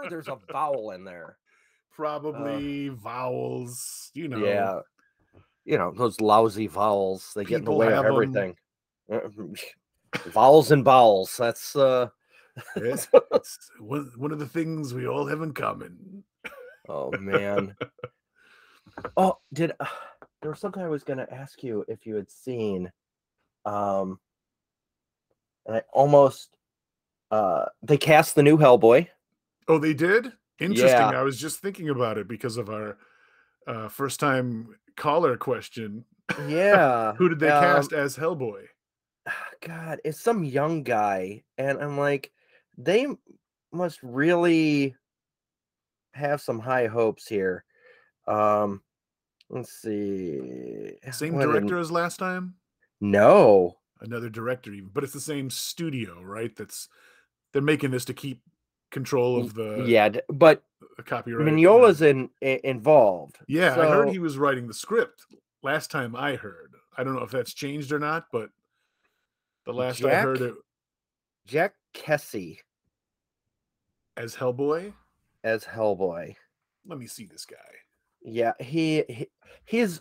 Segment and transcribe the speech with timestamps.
[0.00, 1.38] sure there's a vowel in there.
[1.94, 4.44] Probably vowels, you know.
[4.44, 4.80] Yeah.
[5.64, 8.56] You know, those lousy vowels, they get in the way of everything.
[9.10, 9.20] Uh,
[10.26, 11.36] vowels and bowels.
[11.36, 12.08] That's uh
[12.76, 12.96] Yeah,
[13.32, 16.24] it's one, one of the things we all have in common.
[16.88, 17.74] oh man.
[19.16, 19.86] Oh, did uh,
[20.42, 22.90] there was something I was gonna ask you if you had seen
[23.64, 24.18] um
[25.66, 26.56] and I almost
[27.30, 29.08] uh they cast the new Hellboy.
[29.68, 30.32] Oh, they did?
[30.58, 30.90] Interesting.
[30.90, 31.20] Yeah.
[31.20, 32.98] I was just thinking about it because of our
[33.66, 36.04] uh, first time caller question.
[36.46, 37.14] Yeah.
[37.14, 38.66] Who did they um, cast as Hellboy?
[39.66, 42.30] God, it's some young guy, and I'm like,
[42.76, 43.06] they
[43.72, 44.94] must really
[46.12, 47.64] have some high hopes here.
[48.26, 48.82] Um,
[49.48, 50.92] let's see.
[51.10, 52.56] Same what an- director as last time?
[53.00, 53.78] No.
[54.00, 56.54] Another director, even, but it's the same studio, right?
[56.54, 56.88] That's
[57.52, 58.42] they're making this to keep
[58.90, 60.62] control of the, yeah, but
[60.96, 61.46] the copyright.
[61.46, 63.38] Mignola's in, i- involved.
[63.46, 65.26] Yeah, I heard he was writing the script
[65.62, 66.72] last time I heard.
[66.96, 68.50] I don't know if that's changed or not, but
[69.66, 70.54] the last I heard it
[71.46, 72.58] Jack Kesy
[74.16, 74.92] as Hellboy.
[75.44, 76.34] as Hellboy.
[76.86, 77.56] Let me see this guy.
[78.22, 79.28] Yeah, he, he
[79.64, 80.00] he's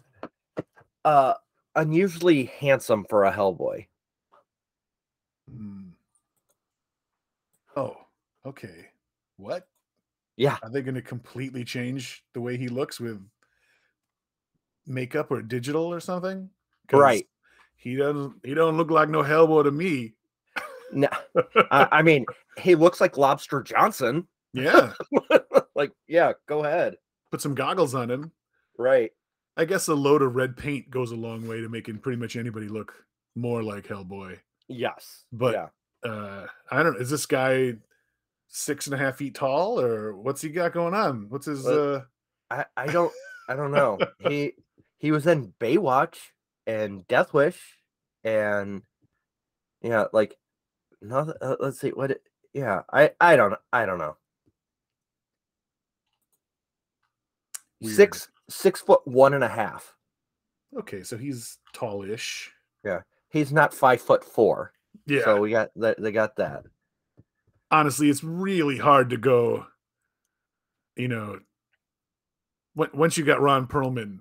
[1.05, 1.35] uh
[1.75, 3.85] unusually handsome for a Hellboy.
[5.49, 5.89] Hmm.
[7.75, 7.97] Oh,
[8.45, 8.88] okay.
[9.38, 9.67] What?
[10.35, 13.19] Yeah, Are they going to completely change the way he looks with
[14.85, 16.49] makeup or digital or something?
[16.91, 17.27] Right.
[17.75, 18.35] He doesn't.
[18.44, 20.13] He don't look like no Hellboy to me.
[20.91, 21.09] no,
[21.71, 22.25] I, I mean,
[22.59, 24.27] he looks like Lobster Johnson.
[24.53, 24.94] yeah.
[25.75, 26.97] like, yeah, go ahead.
[27.31, 28.31] Put some goggles on him.
[28.77, 29.11] Right.
[29.57, 32.35] I guess a load of red paint goes a long way to making pretty much
[32.35, 32.94] anybody look
[33.35, 34.38] more like Hellboy.
[34.67, 35.23] Yes.
[35.31, 35.53] But
[36.03, 36.09] yeah.
[36.09, 37.00] uh I don't know.
[37.00, 37.73] Is this guy
[38.47, 41.28] six and a half feet tall, or what's he got going on?
[41.30, 41.63] What's his?
[41.63, 42.02] Well, uh
[42.50, 43.13] I, I don't
[43.50, 44.00] I don't know.
[44.28, 44.53] he
[44.97, 46.18] he was in Baywatch
[46.66, 47.59] and Death Wish
[48.24, 48.81] and
[49.81, 50.38] yeah, like
[51.02, 52.22] no uh, let's see what it,
[52.53, 54.18] yeah, I I don't I don't know.
[57.81, 57.96] Weird.
[57.96, 59.96] Six six foot one and a half.
[60.78, 62.47] Okay, so he's tallish.
[62.84, 64.74] Yeah, he's not five foot four.
[65.06, 65.24] Yeah.
[65.24, 66.66] So we got they got that.
[67.72, 69.66] Honestly, it's really hard to go.
[70.95, 71.39] You know,
[72.73, 74.19] when, once you got Ron Perlman,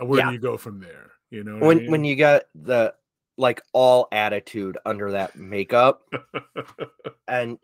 [0.00, 0.26] uh, where Yeah.
[0.28, 1.10] do you go from there?
[1.30, 1.90] You know, what I When mean?
[1.90, 2.94] when you got the
[3.36, 6.02] like all attitude under that makeup
[7.28, 7.58] and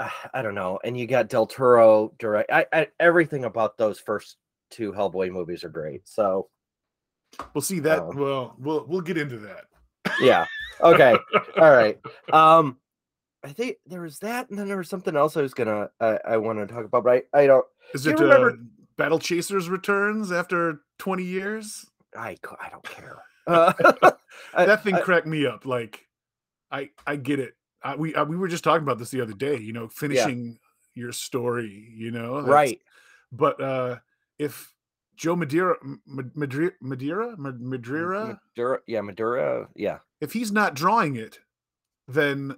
[0.00, 2.50] uh, I don't know, and you got Del Toro direct.
[2.50, 4.36] I, I everything about those first
[4.70, 6.08] two Hellboy movies are great.
[6.08, 6.48] So
[7.54, 8.00] we'll see that.
[8.00, 9.66] Um, well, we'll we'll get into that.
[10.22, 10.46] yeah,
[10.82, 11.16] okay,
[11.56, 11.98] all right.
[12.32, 12.78] Um,
[13.42, 16.18] I think there was that, and then there was something else I was gonna I,
[16.26, 17.64] I want to talk about, but I, I don't.
[17.94, 18.58] Is Do you it uh, remember-
[18.96, 21.86] Battle Chasers returns after twenty years?
[22.16, 23.22] I I don't care.
[23.46, 23.72] Uh,
[24.56, 25.64] that thing I- cracked me up.
[25.64, 26.06] Like,
[26.70, 27.54] I I get it.
[27.82, 29.56] I, we I, we were just talking about this the other day.
[29.56, 30.58] You know, finishing
[30.94, 31.88] your story.
[31.96, 32.78] You know, right.
[33.32, 33.96] But uh
[34.38, 34.72] if
[35.16, 35.76] Joe Madeira,
[36.06, 38.38] Madeira, Madeira, Ma- Madeira,
[38.86, 41.40] yeah, Madura, yeah, if he's not drawing it,
[42.06, 42.56] then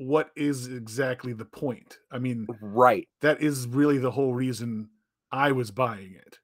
[0.00, 1.98] what is exactly the point?
[2.10, 3.06] I mean, right.
[3.20, 4.88] that is really the whole reason
[5.30, 6.38] I was buying it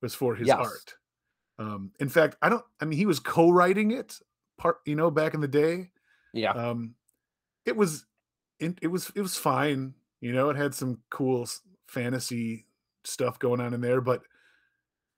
[0.00, 0.58] was for his Yes.
[0.58, 0.94] art.
[1.58, 2.64] Um, in fact, I don't.
[2.80, 4.20] I mean, he was co-writing it,
[4.56, 5.90] part you know, back in the day.
[6.32, 6.94] Yeah, Um,
[7.66, 8.06] it was,
[8.60, 9.94] it, it was, it was fine.
[10.20, 11.48] You know, it had some cool
[11.88, 12.66] fantasy
[13.04, 14.22] stuff going on in there, but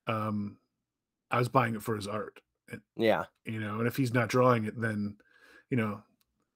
[0.07, 0.57] um,
[1.31, 2.41] I was buying it for his art.
[2.97, 5.17] yeah, You know, and if he's not drawing it, then
[5.71, 6.03] you know,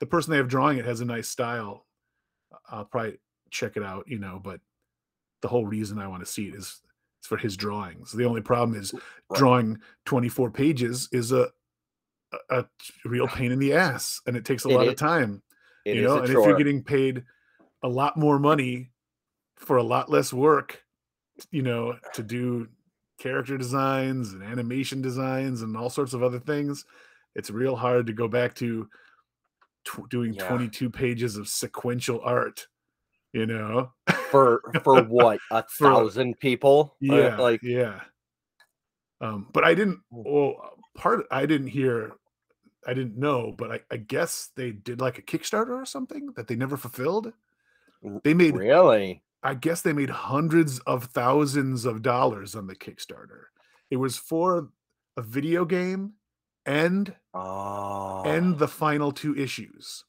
[0.00, 1.86] the person they have drawing it has a nice style.
[2.70, 3.18] I'll probably
[3.50, 4.08] check it out.
[4.08, 4.60] You know, but
[5.42, 6.80] the whole reason I want to see it is
[7.18, 8.12] it's for his drawings.
[8.12, 9.38] The only problem is Right.
[9.38, 11.50] drawing 24 pages is a
[12.50, 12.66] a, a
[13.04, 15.42] real pain in the ass, and it takes a It lot of time
[15.84, 17.24] you is know and if you're getting paid
[17.82, 18.90] a lot more money
[19.56, 20.82] for a lot less work
[21.50, 22.68] you know to do
[23.18, 26.84] character designs and animation designs and all sorts of other things
[27.34, 28.88] it's real hard to go back to
[29.84, 30.48] tw- doing Yeah.
[30.48, 32.66] 22 pages of sequential art
[33.32, 33.92] you know
[34.30, 36.96] for for what a For- thousand people.
[37.02, 38.00] Uh, yeah like yeah
[39.20, 40.24] um but i didn't Mm.
[40.24, 40.54] well
[40.94, 42.12] part i didn't hear
[42.86, 46.46] i didn't know but I, I guess they did like a kickstarter or something that
[46.48, 47.32] they never fulfilled
[48.22, 49.22] they made really.
[49.42, 53.44] I guess they made hundreds of thousands of dollars on the Kickstarter.
[53.90, 54.68] It was for
[55.16, 56.14] a video game
[56.68, 58.68] and Oh, and the ah.
[58.68, 60.04] final two issues.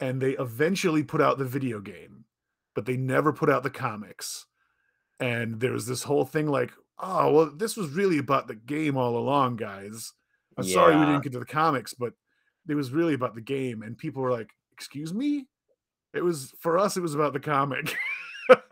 [0.00, 2.24] And they eventually put out the video game,
[2.74, 4.46] but they never put out the comics.
[5.18, 8.96] And there was this whole thing like, oh, well, this was really about the game
[8.96, 10.12] all along, guys.
[10.56, 12.12] I'm sorry we didn't get to the comics, but
[12.68, 13.82] it was really about the game.
[13.82, 15.46] And people were like, excuse me?
[16.14, 17.96] It was for us, it was about the comic.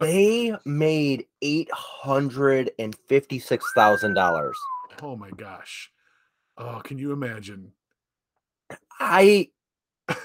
[0.00, 4.58] They made eight hundred and fifty-six thousand dollars.
[5.00, 5.90] oh my gosh.
[6.58, 7.72] Oh, can you imagine?
[9.00, 9.48] I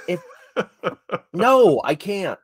[0.08, 0.22] if
[1.34, 2.40] no, I can't.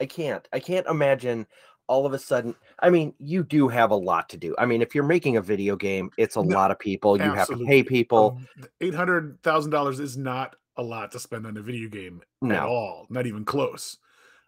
[0.00, 0.46] I can't.
[0.52, 1.46] I can't imagine
[1.86, 2.54] all of a sudden.
[2.80, 4.54] I mean, you do have a lot to do.
[4.58, 7.16] I mean, if you're making a video game, it's a No, lot of people.
[7.16, 8.40] You have to pay people.
[8.80, 12.20] Eight hundred thousand dollars is not a lot to spend on a video game
[12.50, 13.96] at all, not even close.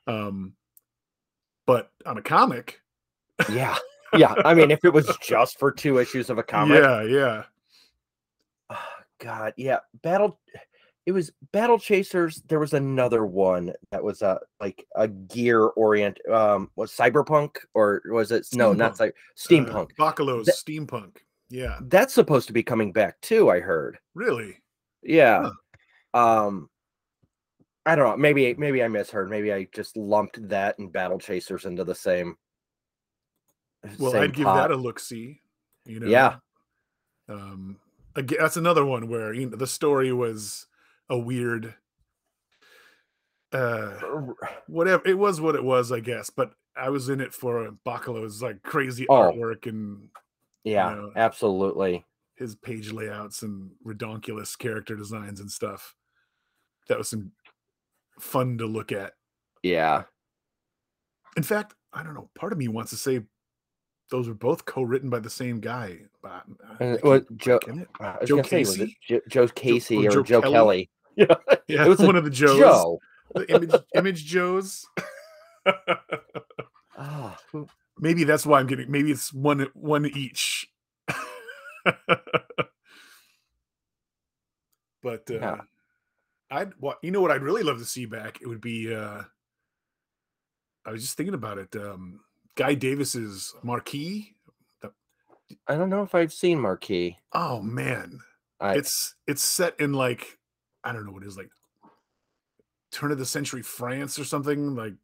[0.07, 0.55] Um,
[1.67, 2.81] but on a comic,
[3.51, 3.77] Yeah.
[4.17, 4.35] Yeah.
[4.43, 6.83] I mean, if it was just for two issues of a comic.
[6.83, 7.43] yeah, yeah,
[9.21, 9.79] God, yeah.
[10.03, 10.39] Battle
[11.07, 12.43] it was Battle Chasers.
[12.49, 18.03] There was another one that was a like a gear orient um was cyberpunk or
[18.11, 19.91] was it no not like steampunk.
[19.99, 21.17] Uh, Bachalo's That- steampunk.
[21.51, 23.99] Yeah, That's supposed to be coming back too, I heard.
[24.15, 24.61] really.
[25.03, 25.49] Yeah.
[26.13, 26.69] Um
[27.87, 28.17] I don't know.
[28.19, 29.31] Maybe maybe I misheard.
[29.31, 32.37] Maybe I just lumped that and Battle Chasers into the same.
[33.99, 34.57] Well, same I'd give pot.
[34.69, 34.99] that a look.
[35.01, 35.41] See,
[35.87, 36.07] you know.
[36.07, 36.37] Yeah.
[37.31, 37.79] Um,
[38.19, 40.67] again, that's another one where you know the story was
[41.09, 41.75] a weird.
[43.51, 43.99] Uh,
[44.67, 46.29] whatever it was, what it was, I guess.
[46.29, 49.33] But I was in it for Bachalo's like crazy Oh.
[49.33, 50.11] artwork and
[50.65, 51.13] Yeah, know.
[51.17, 52.05] absolutely.
[52.37, 55.95] his page layouts and redonkulous character designs and stuff.
[56.89, 57.33] That was some
[58.21, 59.15] fun to look at.
[59.63, 60.05] Yeah.
[61.37, 62.31] In fact, I don't know.
[62.35, 63.23] Part of me wants to say
[64.11, 65.99] those were both co-written by the same guy.
[66.23, 67.89] But I- I Uh, can't- what, I Joe- it?
[68.27, 68.97] Joe gonna say, was it Casey?
[69.03, 70.53] Jo- Joe or or, Joe Joe, Kelly?
[70.55, 70.91] Kelly?
[71.17, 71.35] Yeah.
[71.67, 72.59] Yeah, was a one of the Joes.
[72.59, 73.01] Joe.
[73.35, 74.87] The image, image Joes.
[77.53, 77.67] Who-
[77.99, 78.91] maybe that's why I'm getting.
[78.91, 80.69] Maybe it's one one each.
[85.03, 85.61] but uh, Yeah.
[86.51, 88.41] I'd what you know what I'd really love to see back.
[88.41, 88.95] It would be.
[88.95, 89.23] uh
[90.87, 91.75] I was just thinking about it.
[91.77, 92.21] Um
[92.59, 94.35] Guy Davis's Marquis.
[95.69, 97.17] I don't know if I've seen Marquis.
[97.33, 98.19] Oh man,
[98.61, 100.37] I, it's it's set in like
[100.83, 101.51] I don't know what it is like
[102.91, 104.95] turn of the century France or something like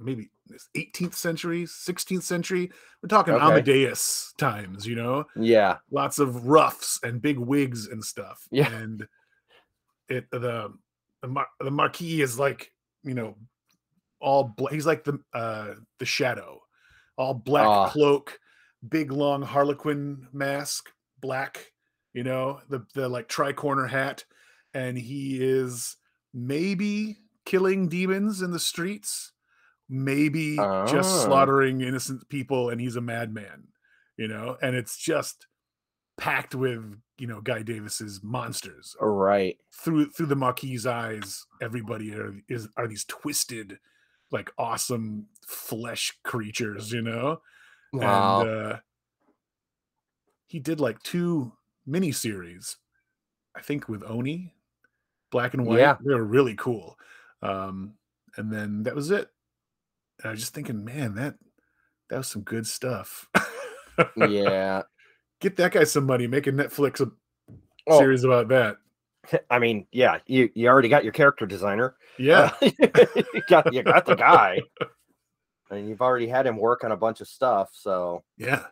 [0.00, 0.30] maybe
[0.76, 2.70] 18th century, 16th century.
[3.02, 3.44] We're talking Okay.
[3.44, 8.46] Amadeus times, you know, yeah, lots of ruffs and big wigs and stuff.
[8.52, 8.72] Yeah.
[8.72, 9.06] and
[10.08, 10.72] it the
[11.22, 12.72] the, mar- the marquis is like
[13.02, 13.36] you know
[14.20, 16.60] all bla- he's like the uh the shadow,
[17.20, 17.88] all black Ah.
[17.90, 18.40] cloak,
[18.88, 20.88] big long harlequin mask,
[21.20, 21.72] black,
[22.14, 24.24] you know, the the like tri-corner hat,
[24.72, 25.96] and he is
[26.32, 29.32] maybe killing demons in the streets,
[29.88, 31.24] maybe just Ah.
[31.26, 33.68] slaughtering innocent people, and he's a madman,
[34.16, 35.46] you know, and it's just
[36.16, 39.58] packed with you know Guy Davis's monsters right.
[39.72, 41.44] through through the Marquis's eyes.
[41.60, 43.78] Everybody are is are these twisted,
[44.30, 47.40] like awesome flesh creatures, you know
[47.92, 48.40] Wow.
[48.42, 48.76] and uh,
[50.46, 51.52] he did like two
[51.88, 52.76] miniseries,
[53.56, 54.54] I think with Oni,
[55.30, 55.78] black and white.
[55.80, 55.96] Yeah.
[56.04, 56.96] They were really cool.
[57.42, 57.94] Um,
[58.36, 59.28] and then that was it.
[60.20, 61.34] And I was just thinking, man, that
[62.10, 63.28] that was some good stuff.
[64.16, 64.82] yeah.
[65.40, 66.26] Get that guy some money.
[66.26, 67.10] Make a Netflix a
[67.86, 68.76] Oh, series about that.
[69.50, 71.96] I mean, yeah, you you already got your character designer.
[72.18, 72.52] Yeah.
[72.60, 72.70] Uh,
[73.34, 74.60] you got you got the guy,
[75.70, 77.70] and you've already had him work on a bunch of stuff.
[77.72, 78.64] So, yeah.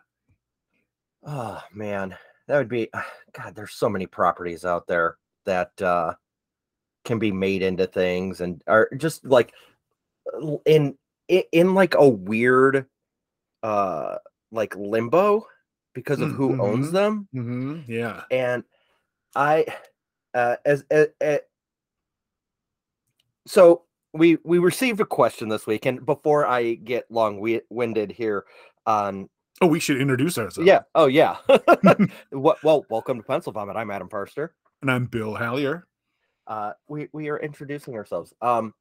[1.25, 2.89] oh man, that would be.
[3.33, 6.15] God, there's so many properties out there that uh
[7.05, 9.53] can be made into things and are just like
[10.67, 10.95] in
[11.29, 12.87] in, in like a weird
[13.63, 14.17] uh
[14.53, 15.47] like limbo
[15.95, 16.93] because of who owns Mhm.
[16.93, 18.23] them hmm Yeah.
[18.31, 18.63] and
[19.35, 19.67] I,
[20.35, 21.41] uh, as, as, as
[23.47, 23.83] so
[24.13, 28.45] we we received a question this week, and before I get long wi- winded here
[28.87, 29.29] on,
[29.61, 30.67] Oh, we should introduce ourselves.
[30.67, 31.37] yeah, oh yeah,
[32.31, 32.63] what?
[32.63, 33.77] Well, welcome to Pencil Vomit.
[33.77, 34.51] I'm Adam Farster.
[34.83, 35.83] And I'm Bill Hallier.
[36.47, 38.33] Uh, we we are introducing ourselves.
[38.41, 38.73] Um,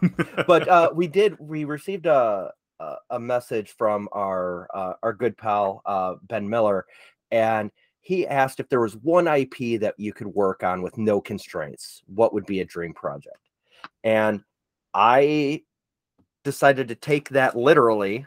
[0.46, 5.36] but uh, we did we received a a, a message from our uh, our good
[5.36, 6.86] pal uh, Ben Miller,
[7.30, 7.70] and
[8.06, 12.04] he asked if there was one IP that you could work on with no constraints.
[12.06, 13.40] What would be a dream project?
[14.04, 14.44] And
[14.94, 15.64] I
[16.44, 18.24] decided to take that literally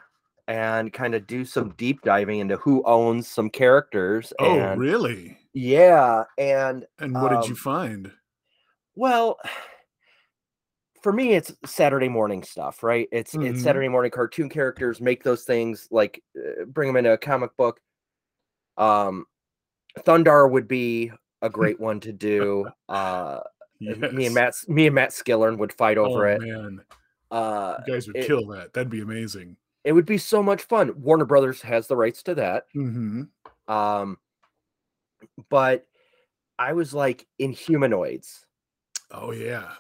[0.50, 4.34] and kind of do some deep diving into who owns some characters.
[4.38, 5.38] oh, and really?
[5.54, 8.12] yeah, and And what did you Um, find?
[8.96, 9.38] well,
[11.02, 13.08] for me it's Saturday morning stuff, right?
[13.14, 13.46] It's Mhm.
[13.52, 17.56] it's Saturday morning cartoon characters, make those things like uh, bring them into a comic
[17.56, 17.80] book.
[18.78, 19.26] Um
[20.00, 22.68] Thundarr would be a great one to do.
[22.88, 23.40] Uh
[23.80, 26.42] me and Matt me and Matt Skillern would fight over oh, it.
[26.42, 26.82] Man,
[27.32, 28.74] Uh you guys would it- kill that.
[28.74, 29.56] That'd be amazing.
[29.84, 30.94] it would be so much fun.
[31.02, 32.66] Warner Brothers has the rights to that.
[32.74, 33.24] hmm
[33.68, 34.18] Um
[35.50, 35.86] but
[36.58, 38.44] I was like Inhumanoids.
[39.12, 39.72] Oh yeah.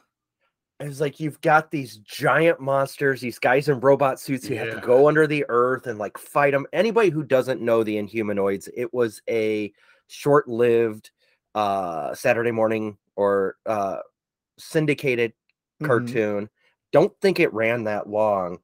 [0.80, 4.74] It was like you've got these giant monsters, these guys in robot suits who have
[4.74, 6.66] to go under the earth and like fight them.
[6.72, 9.74] Anybody who doesn't know the Inhumanoids, it was a
[10.10, 11.12] short-lived
[11.56, 13.98] uh Saturday morning or uh
[14.58, 15.34] syndicated
[15.82, 15.88] Mhm.
[15.88, 16.50] cartoon.
[16.92, 18.60] Don't think it ran that long,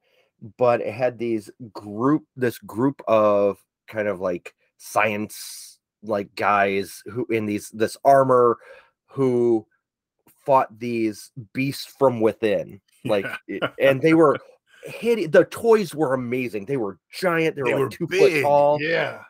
[0.58, 7.24] but it had these group this group of kind of like science like guys who
[7.30, 8.58] in these this armor
[9.06, 9.66] who
[10.44, 13.26] fought these beasts from within like
[13.80, 14.36] and they were
[14.84, 18.20] hit the toys were amazing they were giant they were They like were two big.
[18.20, 19.22] foot tall Yeah.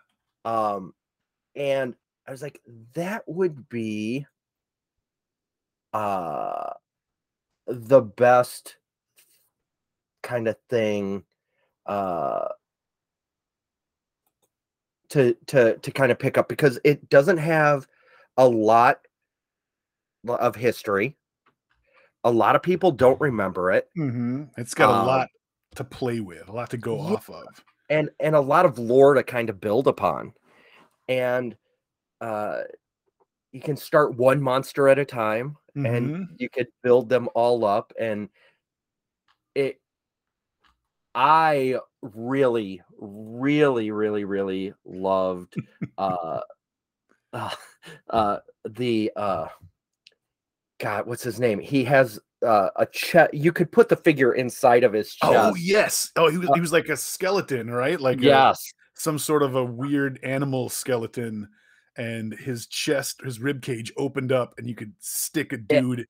[0.45, 0.93] um
[1.55, 1.95] and
[2.27, 2.61] i was like
[2.95, 4.27] that would be
[5.93, 6.71] uh
[7.67, 8.77] the best
[10.23, 11.23] kind of thing
[11.87, 12.49] uh
[15.09, 17.87] to to to kind of pick up because it doesn't have
[18.37, 18.99] a lot
[20.29, 21.17] of history
[22.25, 25.29] a lot of people don't remember it hmm It's got Um, a lot
[25.77, 27.15] to play with, a lot to go yeah.
[27.15, 27.47] off of.
[27.89, 30.33] and and a lot of lore to kind of build upon
[31.09, 31.57] and
[32.21, 32.63] uh
[33.53, 35.87] you can start one monster at a time Mhm.
[35.87, 38.29] and you could build them all up and
[39.55, 39.81] it
[41.15, 45.57] i really really really really loved
[45.99, 46.41] uh
[47.33, 47.55] uh,
[48.11, 49.49] uh the uh
[50.79, 54.85] god what's his name he has uh a chest you could put the figure inside
[54.85, 56.13] of his chest Oh yes.
[56.17, 57.99] Oh, he was Uh, he was like a skeleton, right?
[57.99, 61.49] Like a- yes some sort of a weird animal skeleton,
[61.97, 66.07] and his chest, his rib cage opened up, and you could stick a dude,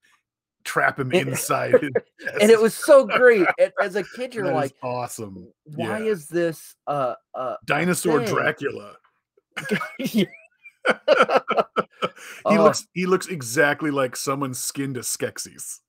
[0.65, 1.75] trap him it- inside.
[1.75, 5.47] and it was so great and as a kid you're That is like awesome.
[5.65, 6.05] why Yeah.
[6.11, 8.35] is this uh uh Dinosaur thing?
[8.35, 8.97] Dracula.
[10.09, 10.27] He
[12.45, 12.63] Oh.
[12.63, 15.81] looks he looks exactly like someone skinned a Skeksis.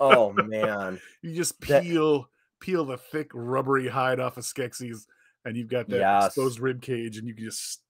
[0.00, 2.28] oh man You just That- peel
[2.60, 5.04] peel the thick rubbery hide off of Skeksis,
[5.44, 6.26] and you've got that Yes.
[6.28, 7.82] exposed rib cage, and you can just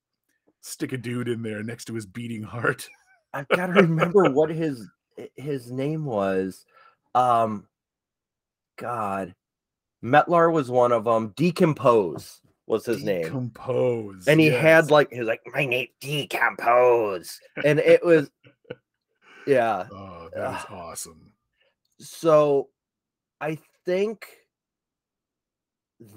[0.65, 2.89] stick a dude in there next to his beating heart.
[3.35, 4.89] i've got to remember what his
[5.37, 6.65] his name was.
[7.15, 7.67] Um
[8.77, 9.35] god.
[10.03, 13.25] Metlar was one of them D'Compose was his name.
[13.27, 14.27] D'Compose.
[14.27, 17.39] and he had like he was like my name D'Compose.
[17.65, 18.31] And it was
[19.47, 19.87] yeah.
[19.93, 21.31] Oh, that is awesome.
[21.99, 22.69] so
[23.41, 24.27] i think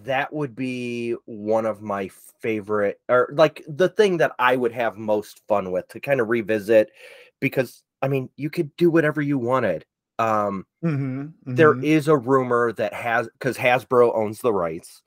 [0.03, 4.97] that would be one of my favorite or like the thing that i would have
[4.97, 6.91] most fun with to kind of revisit
[7.39, 9.85] because i mean you could do whatever you wanted
[10.19, 11.83] um Mhm, there mhm.
[11.83, 15.01] is a rumor that has because hasbro owns the rights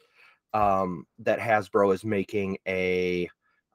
[0.55, 3.29] um that hasbro is making a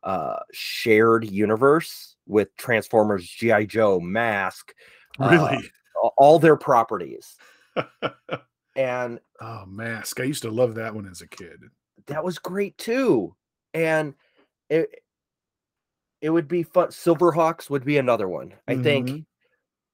[0.03, 4.73] uh shared universe with transformers gi joe mask
[5.21, 5.71] uh, really.
[6.03, 7.37] a- all their properties
[8.75, 10.19] and oh, Mask.
[10.19, 11.63] I used to love that one as a kid.
[12.07, 13.35] that was great too
[13.73, 14.13] and
[14.69, 14.89] it
[16.21, 19.25] it would be fun silverhawks would be another one i think Mhm.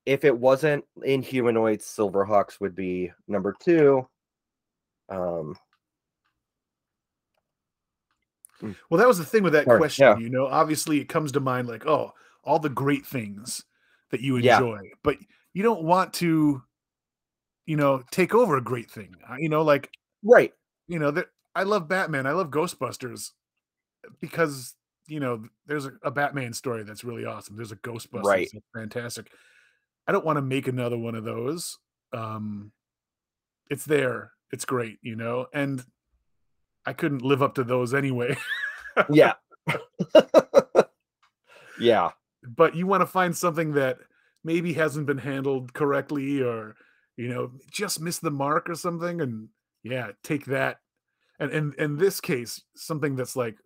[0.05, 4.07] if it wasn't Inhumanoids silverhawks would be number two
[5.09, 5.55] um
[8.89, 10.05] Well, that was the thing with that question.
[10.05, 10.17] yeah.
[10.17, 13.63] You know, obviously it comes to mind like, oh, all the great things
[14.11, 14.57] that you Yeah.
[14.57, 15.17] enjoy, but
[15.53, 16.61] you don't want to,
[17.65, 19.15] you know, take over a great thing.
[19.29, 19.89] Uh, You know, like
[20.23, 20.53] right
[20.87, 22.27] you know that I love Batman.
[22.27, 23.31] I love Ghostbusters
[24.19, 24.75] because
[25.07, 27.55] you know there's a, a Batman story that's really awesome.
[27.55, 28.49] There's a Ghostbusters Right.
[28.51, 29.31] that's fantastic.
[30.07, 31.77] I don't want to make another one of those.
[32.13, 32.71] Um,
[33.69, 34.31] it's there.
[34.51, 35.83] It's great, you know, and
[36.85, 38.35] I couldn't live up to those anyway.
[39.09, 39.33] yeah
[41.79, 42.09] yeah
[42.57, 43.99] but you want to find something that
[44.43, 46.75] maybe hasn't been handled correctly or
[47.17, 49.49] you know just miss the mark or something and
[49.83, 50.79] yeah take that.
[51.39, 53.57] And and in this case something that's like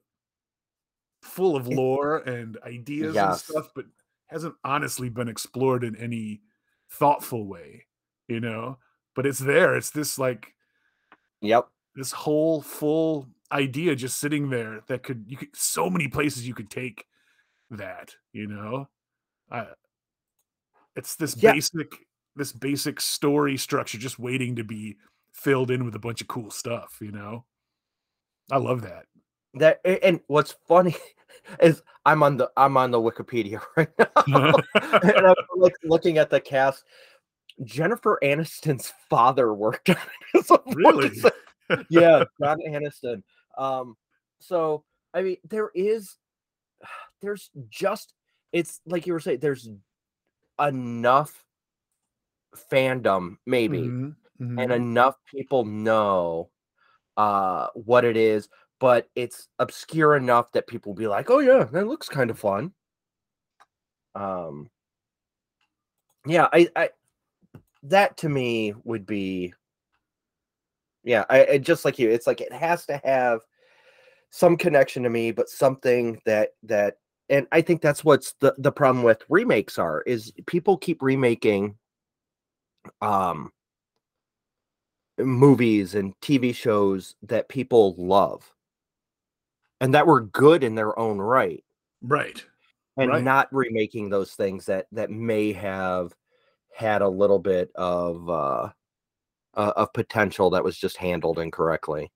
[1.21, 3.85] full of lore and ideas and stuff but
[4.27, 6.41] hasn't honestly been explored in any
[6.89, 7.85] thoughtful way
[8.27, 8.77] you know?
[9.15, 10.53] But it's there it's this like
[11.41, 11.67] yep.
[11.95, 16.53] this whole full idea just sitting there that could you could so many places you
[16.53, 17.05] could take
[17.69, 18.87] that you know?
[19.51, 19.67] I,
[20.95, 21.53] it's this Yeah.
[21.53, 22.04] basic
[22.35, 24.97] this basic story structure just waiting to be
[25.31, 27.45] filled in with a bunch of cool stuff, you know?
[28.51, 29.05] I love that.
[29.55, 30.95] That and what's funny
[31.61, 34.53] is I'm on the I'm on the Wikipedia right now.
[35.01, 36.83] and I'm like looking at the cast.
[37.63, 39.95] Jennifer Aniston's father worked on
[40.33, 40.61] it.
[40.75, 41.09] Really?
[41.89, 43.23] yeah, John Aniston.
[43.57, 43.95] Um,
[44.41, 44.83] so
[45.15, 46.17] I mean, there is,
[47.21, 48.13] there's just,
[48.51, 49.67] it's like you were saying, there's
[50.59, 51.43] enough
[52.55, 54.63] fandom, maybe, Mhm, mhm.
[54.63, 56.49] and enough people know
[57.17, 61.87] uh what it is, but it's obscure enough that people be like, oh yeah, that
[61.87, 62.73] looks kind of fun.
[64.15, 64.69] Um,
[66.25, 66.89] yeah, I, I,
[67.83, 69.53] that to me would be,
[71.03, 72.09] yeah, I, I just like you.
[72.09, 73.41] It's like it has to have
[74.31, 76.97] some connection to me, but something that that,
[77.29, 81.77] and I think that's what's the the problem with remakes are is people keep remaking,
[83.01, 83.51] um,
[85.17, 88.53] movies and TV shows that people love
[89.81, 91.63] and that were good in their own right
[92.01, 92.45] right.
[92.97, 93.23] and Right.
[93.23, 96.13] not remaking those things that that may have
[96.73, 98.69] had a little bit of uh
[99.55, 102.11] uh, of potential that was just handled incorrectly.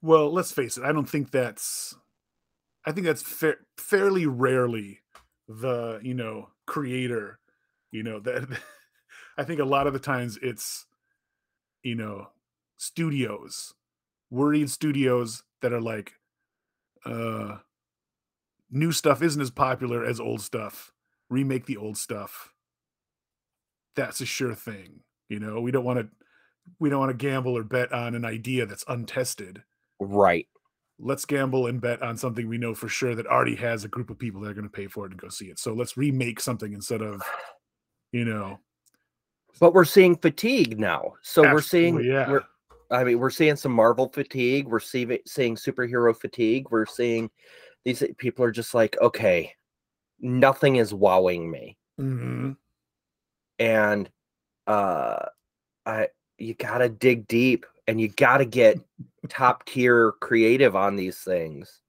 [0.00, 0.84] Well, let's face it.
[0.84, 1.94] I don't think that's.
[2.84, 5.00] I think that's fa- fairly rarely
[5.48, 7.38] the you know creator.
[7.90, 8.48] You know that.
[9.38, 10.86] I think a lot of the times it's,
[11.82, 12.28] you know,
[12.76, 13.74] studios,
[14.30, 16.14] worried studios that are like,
[17.04, 17.58] uh,
[18.70, 20.92] new stuff isn't as popular as old stuff.
[21.30, 22.52] Remake the old stuff.
[23.96, 25.00] That's a sure thing.
[25.28, 26.08] You know, we don't want to.
[26.78, 29.64] We don't want to gamble or bet on an idea that's untested
[30.00, 30.48] Right.
[30.98, 34.10] let's gamble and bet on something we know for sure that already has a group
[34.10, 35.58] of people that are going to pay for it and go see it.
[35.58, 37.22] So let's remake something instead of,
[38.12, 38.60] you know,
[39.60, 41.14] But we're seeing fatigue now.
[41.22, 42.30] So we're seeing yeah.
[42.30, 42.42] we're
[42.90, 44.66] I mean, we're seeing some Marvel fatigue.
[44.66, 46.66] We're seeing seeing superhero fatigue.
[46.70, 47.30] We're seeing
[47.84, 49.54] these people are just like, okay,
[50.20, 51.76] nothing is wowing me.
[52.00, 52.56] Mhm.
[53.58, 54.10] and
[54.66, 55.26] uh
[55.84, 58.80] i you gotta dig deep and you gotta get
[59.28, 61.82] top tier creative on these things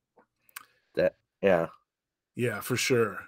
[0.96, 1.68] that yeah
[2.36, 3.20] yeah, for sure.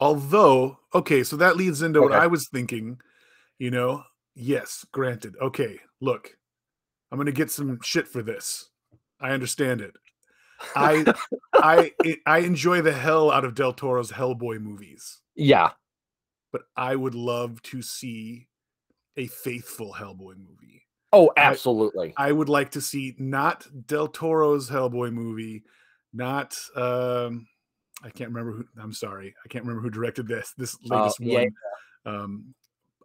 [0.00, 3.00] Although, okay, so that leads into what I was thinking,
[3.58, 4.02] you know,
[4.34, 5.34] yes, granted.
[5.40, 6.30] Okay, look,
[7.10, 8.68] I'm going to get some shit for this.
[9.20, 9.94] I understand it.
[10.76, 11.12] I
[11.52, 11.92] I
[12.26, 15.20] I enjoy the hell out of Del Toro's Hellboy movies.
[15.34, 15.70] yeah
[16.52, 18.46] but I would love to see
[19.16, 20.86] a faithful Hellboy movie.
[21.12, 25.64] oh absolutely I would like to see not Del Toro's Hellboy movie,
[26.12, 27.46] not um
[28.04, 31.20] I can't remember who I'm sorry, I can't remember who directed this this Oh, latest
[31.20, 31.44] yeah,
[32.04, 32.14] one.
[32.14, 32.54] Um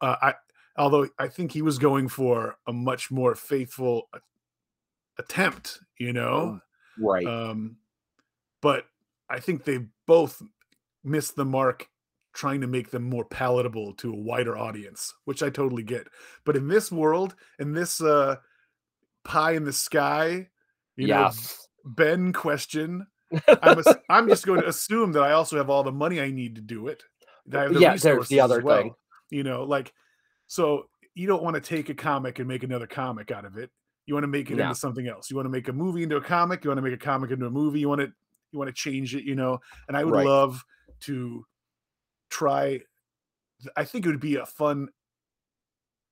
[0.01, 0.33] uh, I
[0.77, 4.09] although I think he was going for a much more faithful
[5.17, 6.61] attempt, you know.
[6.97, 7.77] right Um,
[8.61, 8.85] but
[9.29, 10.41] I think they both
[11.03, 11.87] missed the mark
[12.33, 16.07] trying to make them more palatable to a wider audience, which I totally get.
[16.45, 18.37] But in this world, in this uh,
[19.23, 20.47] pie in the sky,
[20.95, 21.31] you know,
[21.85, 23.07] Ben question,
[23.61, 26.55] I'm, I'm just going to assume that I also have all the money I need
[26.55, 27.03] to do it.
[27.47, 28.95] that I have the Yeah, there's the other well, thing.
[29.29, 29.93] You know, like,
[30.47, 33.69] so you don't want to take a comic and make another comic out of it.
[34.05, 34.63] You want to make it No.
[34.63, 35.29] into something else.
[35.29, 36.63] You want to make a movie into a comic.
[36.63, 37.79] You want to make a comic into a movie.
[37.79, 38.11] You want to
[38.51, 39.23] you want to change it.
[39.23, 40.25] You know, and I would Right.
[40.25, 40.63] love
[41.01, 41.45] to
[42.29, 42.81] try.
[43.75, 44.89] I think it would be a fun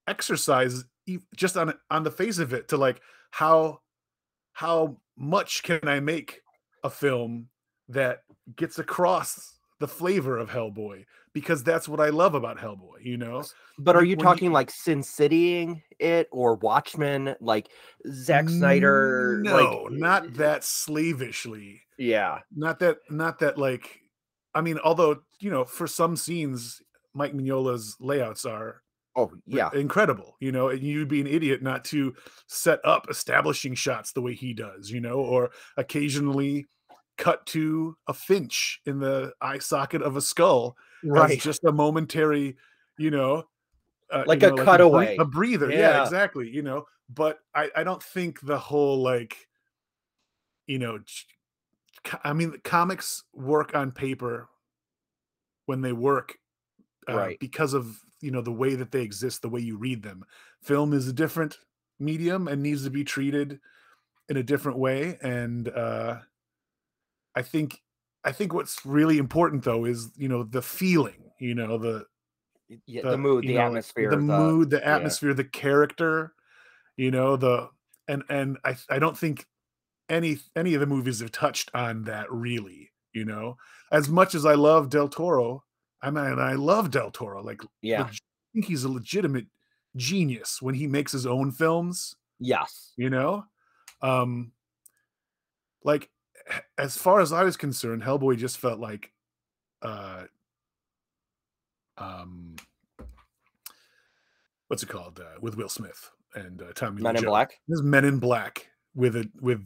[0.08, 0.84] exercise,
[1.36, 3.02] just on on the face of it, to like
[3.32, 3.80] how
[4.54, 6.42] how much can I make
[6.84, 7.50] a film
[7.90, 8.24] that
[8.56, 11.06] gets across the flavor of Hellboy?
[11.40, 13.04] Because that's what I love about Hellboy.
[13.04, 13.44] You know,
[13.78, 17.70] but are you when you- talking like sin citying it or watchmen like
[18.12, 21.82] Zack Snyder No, like not that slavishly.
[21.98, 22.98] yeah Not that.
[23.10, 23.58] Not that.
[23.58, 24.00] Like,
[24.54, 26.82] I mean, although you know, for some scenes,
[27.14, 28.82] Mike Mignola's layouts are
[29.16, 30.36] oh yeah incredible.
[30.40, 32.14] You know, and you'd be an idiot not to
[32.48, 34.90] set up establishing shots the way he does.
[34.92, 36.66] You know, or occasionally
[37.18, 42.56] cut to a finch in the eye socket of a skull right just a momentary,
[42.98, 43.44] you know,
[44.12, 45.18] uh, Like you a know, bre- cutaway.
[45.18, 45.70] a breather.
[45.72, 45.80] Yeah.
[45.80, 46.04] Yeah.
[46.04, 46.50] exactly.
[46.50, 49.48] You know, but I, I don't think the whole like,
[50.66, 51.00] you know,
[52.24, 54.48] I mean, comics work on paper
[55.66, 56.38] when they work,
[57.10, 57.40] uh, Right.
[57.40, 60.24] Because of you know the way that they exist, the way you read them.
[60.62, 61.58] Film is a different
[62.00, 63.60] medium and needs to be treated
[64.30, 66.18] in a different way, and uh,
[67.36, 67.82] I think
[68.28, 72.06] I think what's really important though is you know the feeling, you know the
[72.86, 76.34] yeah, the, mood, the know, atmosphere, the, mood, the atmosphere, the character.
[76.98, 77.70] You know the
[78.10, 79.46] and and I I don't think
[80.10, 82.92] any any of the movies have touched on that really.
[83.14, 83.56] You know,
[83.94, 85.64] as much as I love Del Toro,
[86.02, 87.42] I mean I love Del Toro.
[87.42, 88.04] Like Yeah.
[88.04, 88.12] I
[88.54, 89.46] think he's a legitimate
[89.96, 92.14] genius when he makes his own films.
[92.40, 92.92] Yes.
[92.98, 93.46] You know,
[94.02, 94.52] um,
[95.86, 96.10] like
[96.78, 99.12] as far as I was concerned, Hellboy just felt like,
[99.82, 100.24] uh,
[101.98, 102.56] um,
[104.68, 107.30] what's it called uh, with Will Smith and uh, Tommy Lee Men in Jones.
[107.30, 107.60] Black.
[107.68, 109.66] This Men in Black with it with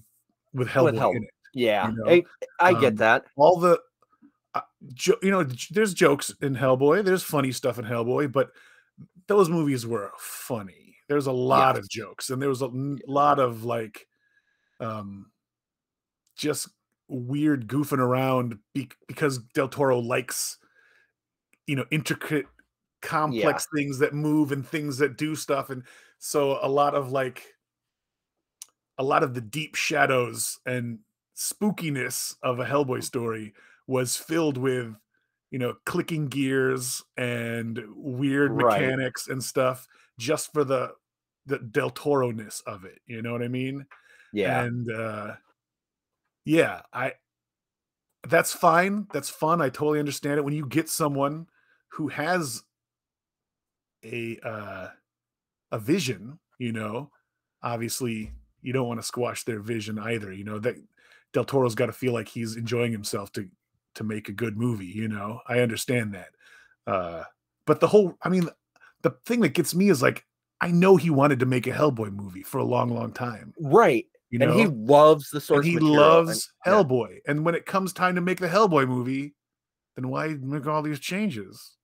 [0.54, 1.30] with Hellboy Hell- in it.
[1.54, 1.90] Yeah.
[1.90, 2.24] you know, I,
[2.62, 3.26] I get um, that.
[3.36, 3.78] All the,
[4.56, 4.62] uh,
[4.94, 7.04] jo- you know, there's jokes in Hellboy.
[7.04, 8.52] There's funny stuff in Hellboy, but
[9.28, 10.96] those movies were funny.
[11.10, 14.08] There's a lot of jokes, and there was a n- lot of like,
[14.80, 15.30] um,
[16.42, 16.70] just
[17.08, 20.58] weird goofing around be- because Del Toro likes,
[21.68, 22.48] you know, intricate,
[23.02, 25.84] complex things that move and things that do stuff, and
[26.20, 27.56] so a lot of like,
[28.98, 31.00] a lot of the deep shadows and
[31.36, 33.54] spookiness of a Hellboy story
[33.88, 34.96] was filled with,
[35.50, 38.82] you know, clicking gears and weird Right.
[38.82, 39.88] mechanics and stuff
[40.20, 40.94] just for the
[41.48, 43.00] the Del Toro ness of it.
[43.08, 43.86] You know what I mean?
[44.32, 44.62] Yeah.
[44.64, 45.36] And uh
[46.46, 47.14] yeah, I
[48.28, 49.08] that's fine.
[49.12, 49.62] That's fun.
[49.62, 50.46] I totally understand it.
[50.46, 51.48] When you get someone
[51.90, 52.64] who has
[54.04, 54.88] a uh
[55.72, 57.12] a vision, you know,
[57.64, 60.32] obviously you don't want to squash their vision either.
[60.32, 60.76] You know, that
[61.34, 63.48] Del Toro's got to feel like he's enjoying himself to
[63.96, 65.42] to make a good movie, you know.
[65.48, 66.30] I understand that.
[66.88, 67.24] Uh
[67.66, 68.50] but the whole I mean
[69.02, 70.26] the thing that gets me is like
[70.62, 73.54] I know he wanted to make a Hellboy movie for a long, long time.
[73.60, 74.06] right.
[74.32, 76.84] You know, and he loves the source and he material, loves and- yeah.
[76.84, 77.20] Hellboy.
[77.28, 79.36] And when it comes time to make the Hellboy movie,
[79.96, 81.76] then why make all these changes?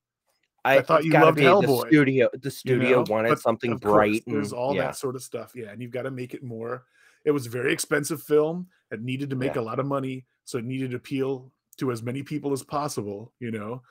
[0.66, 3.06] I, thought you loved Hellboy, The studio, the you studio know?
[3.14, 4.24] wanted But something bright.
[4.26, 4.84] There's and, all yeah.
[4.88, 5.54] that sort of stuff.
[5.56, 6.84] Yeah, and you've got to make it more.
[7.26, 8.68] It was a very expensive film.
[8.92, 9.62] It needed to make Yeah.
[9.62, 13.34] a lot of money, so it needed to appeal to as many people as possible.
[13.40, 13.82] You know,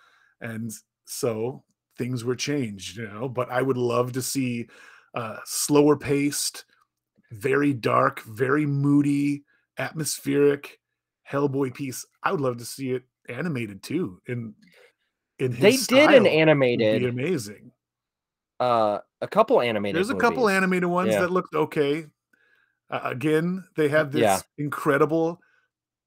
[0.41, 0.71] and
[1.05, 1.63] so
[1.99, 2.97] things were changed.
[2.99, 4.69] You know, but I would love to see
[5.15, 6.65] uh, slower paced,
[7.33, 9.45] very dark, very moody,
[9.79, 10.79] atmospheric
[11.31, 12.05] Hellboy piece.
[12.23, 14.21] I would love to see it animated too.
[14.27, 14.55] In
[15.39, 16.15] in They his did an style.
[16.25, 17.73] It'd be animated, amazing.
[18.61, 19.97] uh, a couple animated.
[19.97, 21.21] There's a couple animated ones Yeah.
[21.23, 22.07] that looked okay.
[22.89, 24.41] Uh, again, they have this Yeah.
[24.59, 25.41] incredible,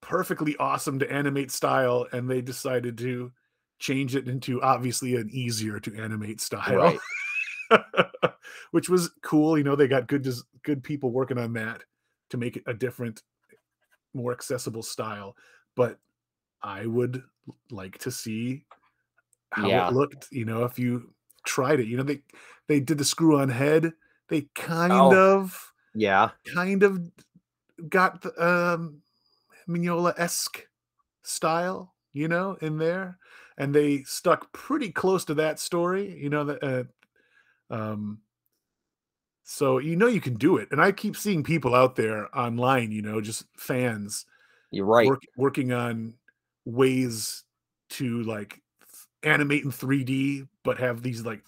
[0.01, 3.31] perfectly awesome to animate style, and they decided to
[3.79, 6.99] change it into obviously an easier to animate style, Right.
[8.71, 9.57] which was cool.
[9.57, 10.27] You know, they got good
[10.63, 11.83] good people working on that
[12.29, 13.23] to make it a different,
[14.13, 15.35] more accessible style.
[15.75, 15.99] But
[16.63, 17.23] I would
[17.71, 18.65] like to see
[19.51, 19.79] how Yeah.
[19.79, 20.29] it looked.
[20.31, 21.13] You know, if you
[21.45, 22.23] tried it, you know they
[22.67, 23.93] they did the screw on head.
[24.29, 25.13] They kind Oh.
[25.13, 26.31] of Yeah.
[26.55, 26.99] kind of
[27.89, 29.03] got the um
[29.69, 30.67] Mignola esque
[31.23, 33.19] style, you know, in there,
[33.57, 36.45] and they stuck pretty close to that story, you know.
[36.45, 36.83] That uh,
[37.69, 38.21] um,
[39.43, 42.91] so you know you can do it, and I keep seeing people out there online,
[42.91, 44.25] you know, just fans
[44.71, 45.13] You're right.
[45.13, 46.15] work, working on
[46.65, 47.45] ways
[47.91, 48.61] to like
[49.23, 51.43] animate in 3D, but have these like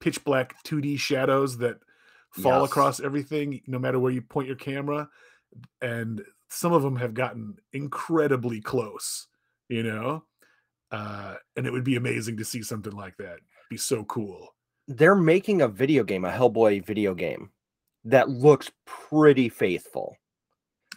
[0.00, 1.78] pitch black 2D shadows that
[2.30, 2.64] fall Yes.
[2.64, 5.08] across everything, no matter where you point your camera.
[5.82, 9.28] And some of them have gotten incredibly close,
[9.68, 10.26] you know.
[10.92, 13.40] Uh, and it would be amazing to see something like that.
[13.70, 14.55] Be so cool.
[14.88, 17.50] They're making a video game, a Hellboy video game,
[18.04, 20.16] that looks pretty faithful.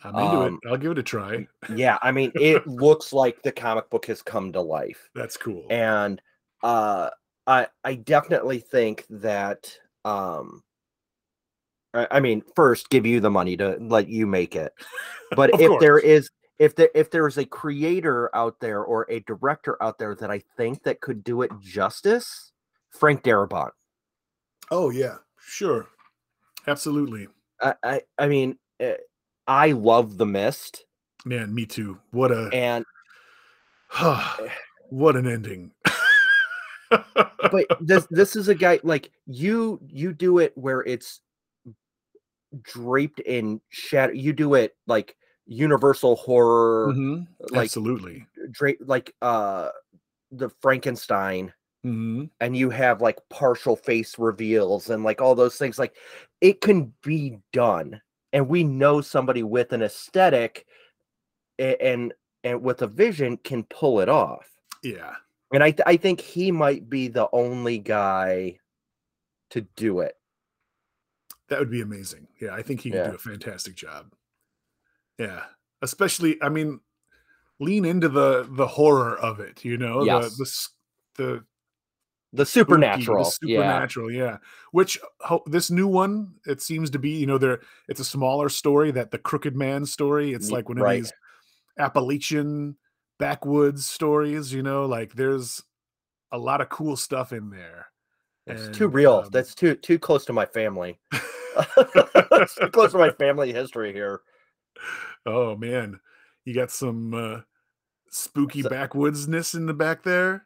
[0.04, 0.69] I'm into Um, it.
[0.69, 1.47] I'll give it a try.
[1.75, 5.10] Yeah, I mean, it looks like the comic book has come to life.
[5.15, 5.65] That's cool.
[5.69, 6.21] and
[6.62, 7.10] uh
[7.47, 9.73] i i definitely think that
[10.04, 10.62] um
[11.93, 14.73] I, I mean first give you the money to let you make it
[15.38, 16.04] but if there course.
[16.04, 20.15] is if there if there is a creator out there or a director out there
[20.15, 22.52] that i think that could do it justice
[22.89, 23.71] frank darabont
[24.71, 25.88] oh yeah, sure,
[26.67, 27.27] absolutely.
[27.62, 28.95] i i, I mean eh,
[29.47, 30.86] i love the mist
[31.25, 31.99] Man, me too.
[32.12, 32.86] What a and
[34.89, 35.71] what an ending.
[37.51, 41.21] but this this is a guy like you you do it where it's
[42.62, 48.25] draped in shadow you do it like universal horror Mhm, like absolutely.
[48.51, 49.69] drape like uh
[50.32, 51.53] the frankenstein
[51.84, 55.96] hmm and you have like partial face reveals and like all those things like
[56.42, 58.02] it can be done
[58.34, 60.65] and we know somebody with an aesthetic
[61.58, 62.13] a- and
[62.44, 64.50] and with a vision can pull it off
[64.84, 65.15] Yeah,
[65.54, 68.60] And I th- I think he might be the only guy
[69.52, 70.15] to do it.
[71.48, 72.28] That would be amazing.
[72.39, 73.10] Yeah, I think he could Yeah.
[73.10, 74.13] do a fantastic job.
[75.18, 75.44] Yeah,
[75.82, 76.80] especially I mean,
[77.60, 79.65] lean into the the horror of it.
[79.65, 80.38] You know, Yes.
[80.38, 80.70] the the s-
[82.32, 83.24] the The spooky, supernatural.
[83.26, 84.12] the supernatural.
[84.12, 84.38] Yeah,
[84.72, 87.12] which ho- this new one it seems to be.
[87.12, 90.34] You know, there it's a smaller story that the Crooked Man story.
[90.34, 91.02] It's like one of right.
[91.02, 91.13] these
[91.78, 92.78] Appalachian
[93.18, 94.54] backwoods stories.
[94.54, 95.63] You know, like there's
[96.32, 97.88] a lot of cool stuff in there.
[98.48, 99.24] It's too real.
[99.26, 101.00] um, That's too too close to my family.
[101.12, 104.22] it's too close to my family history here.
[105.26, 106.00] Oh man,
[106.46, 107.42] you got some uh,
[108.10, 110.46] spooky backwoodsness in the back there.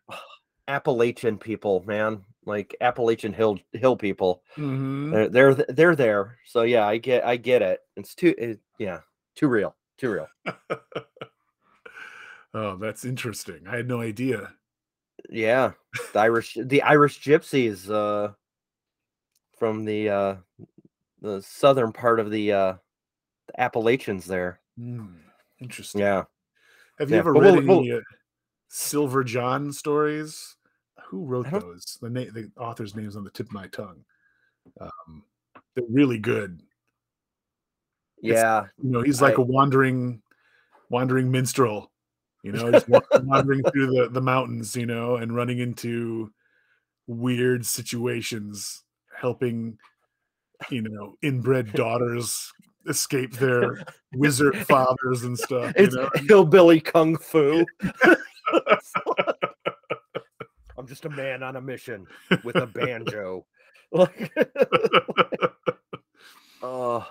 [0.68, 2.24] Appalachian people, man.
[2.46, 4.44] Like Appalachian hill hill people.
[4.56, 6.38] hmm They're they're they're there.
[6.46, 7.80] So yeah, I get I get it.
[7.96, 9.00] It's too it, yeah,
[9.36, 9.76] too real.
[9.98, 10.28] Too real.
[12.54, 13.68] oh, that's interesting.
[13.68, 14.54] I had no idea.
[15.30, 15.72] Yeah.
[16.14, 18.34] The Irish the Irish gypsies uh
[19.58, 20.36] from the uh
[21.22, 22.74] the southern part of the uh
[23.48, 24.60] the Appalachians there.
[24.78, 25.16] Hmm,
[25.60, 26.02] interesting.
[26.02, 26.24] Yeah.
[27.00, 28.00] Have you yeah, ever but read we'll- any uh,
[28.76, 30.56] Silver John stories?
[31.06, 32.00] Who wrote those?
[32.02, 34.04] The name, the author's name's on the tip of my tongue.
[34.82, 35.24] Um,
[35.76, 36.60] they're really good.
[38.24, 38.66] It's- Yeah.
[38.82, 40.24] You know, he's like I- a wandering,
[40.90, 41.92] wandering minstrel.
[42.42, 42.88] You know, just
[43.24, 44.76] wandering through the the mountains.
[44.76, 46.34] You know, and running into
[47.08, 48.84] weird situations,
[49.16, 49.78] helping
[50.72, 52.52] you know inbred daughters
[52.88, 53.84] escape their
[54.16, 55.74] wizard fathers and stuff.
[55.78, 56.10] You It's know?
[56.28, 57.66] hillbilly kung fu.
[60.78, 62.08] I'm just a man on a mission
[62.44, 63.46] with a banjo.
[63.92, 64.32] Like,
[66.64, 67.04] uh,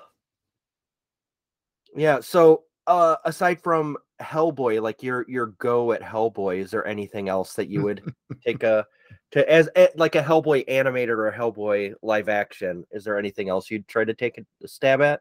[1.94, 2.20] yeah.
[2.20, 7.54] So, uh, aside from Hellboy, like your your go at Hellboy, is there anything else
[7.54, 8.12] that you would
[8.44, 8.86] take a
[9.30, 12.84] to as eh, like a Hellboy animated or a Hellboy live action?
[12.90, 15.20] Is there anything else you'd try to take a stab at?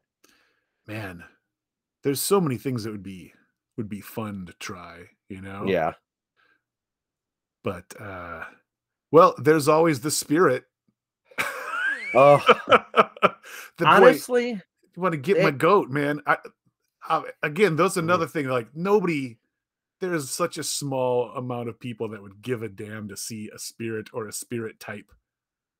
[0.87, 1.23] man
[2.03, 3.33] there's so many things that would be
[3.77, 5.93] would be fun to try you know Yeah.
[7.63, 8.43] but uh
[9.11, 10.65] well there's always the spirit
[12.13, 12.43] Oh,
[13.77, 14.61] the boy honestly,
[14.95, 16.37] you want to get my goat man I,
[17.09, 17.97] I again that's Mm.
[17.97, 19.37] another thing like nobody
[20.01, 23.59] there's such a small amount of people that would give a damn to see a
[23.59, 25.11] spirit or a spirit type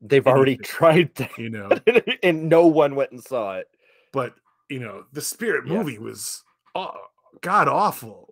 [0.01, 1.31] they've already tried that.
[1.37, 1.81] you know
[2.23, 3.67] and no one went and saw it.
[4.13, 4.35] but
[4.69, 5.83] you know the spirit Yeah.
[5.83, 6.43] movie was
[6.75, 6.91] uh,
[7.41, 8.30] god awful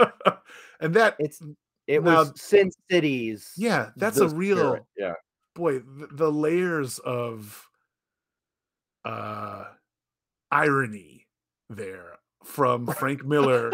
[0.80, 1.40] and that It's
[1.86, 3.52] it Now- was Sin Cities.
[3.56, 5.14] yeah that's a real spirit, Yeah.
[5.54, 7.66] boy the, the layers of
[9.04, 9.64] uh
[10.50, 11.26] irony
[11.68, 13.70] there from frank miller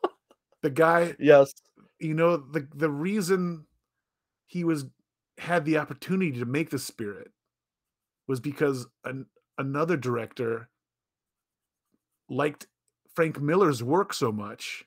[0.62, 1.52] the guy Yes.
[1.98, 3.66] you know the the reason
[4.46, 4.86] he was
[5.38, 7.30] had the opportunity to make the spirit
[8.26, 9.26] was because an,
[9.56, 10.68] another director
[12.28, 12.66] liked
[13.14, 14.84] Frank Miller's work so much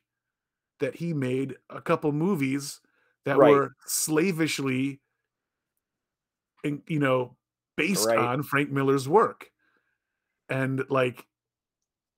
[0.82, 2.82] that he made a couple movies
[3.26, 3.52] that Right.
[3.54, 5.00] were slavishly
[6.64, 7.38] you know
[7.78, 8.20] based Right.
[8.20, 9.50] on Frank Miller's work
[10.50, 11.26] and like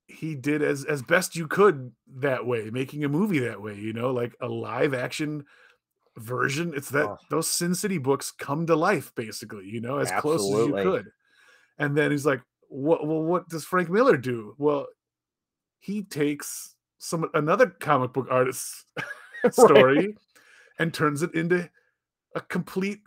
[0.08, 3.94] he did as as best you could that way making a movie that way you
[3.94, 5.46] know like a live action
[6.18, 7.18] version it's that Oh.
[7.30, 11.12] those sin city books come to life basically you know as close as you could
[11.80, 14.88] and then he's like what well what does frank miller do well
[15.80, 18.86] he takes some another comic book artist's
[19.52, 20.16] story
[20.80, 21.70] and turns it into
[22.36, 23.02] a complete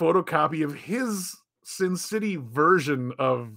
[0.00, 3.52] photocopy of his sin city version of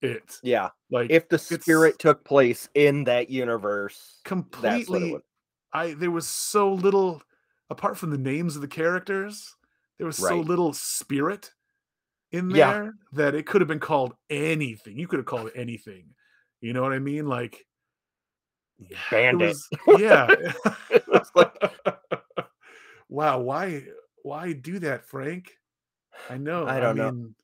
[0.00, 0.38] it.
[0.42, 0.70] Yeah.
[0.90, 5.18] like If the spirit took place in that universe, that's what it completely
[5.74, 7.22] i there was so little
[7.68, 9.54] apart from the names of the characters
[9.98, 11.52] there was so little spirit
[12.32, 12.72] in Yeah.
[12.72, 14.98] there that it could have been called anything.
[14.98, 16.14] You could have called it anything.
[16.60, 17.26] You know what i mean?
[17.26, 17.66] Like
[18.90, 19.48] yeah, it Bandit.
[19.48, 20.28] was- yeah
[20.90, 21.52] It was like,
[23.08, 23.84] wow why
[24.22, 25.56] why do that frank
[26.28, 27.10] i know I don't know.
[27.12, 27.34] mean,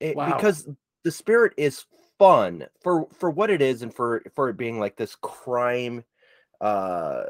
[0.00, 0.36] it- Wow.
[0.36, 0.68] because
[1.04, 1.84] the spirit is
[2.18, 6.04] fun for for what it is and for for it being like this crime
[6.60, 7.24] uh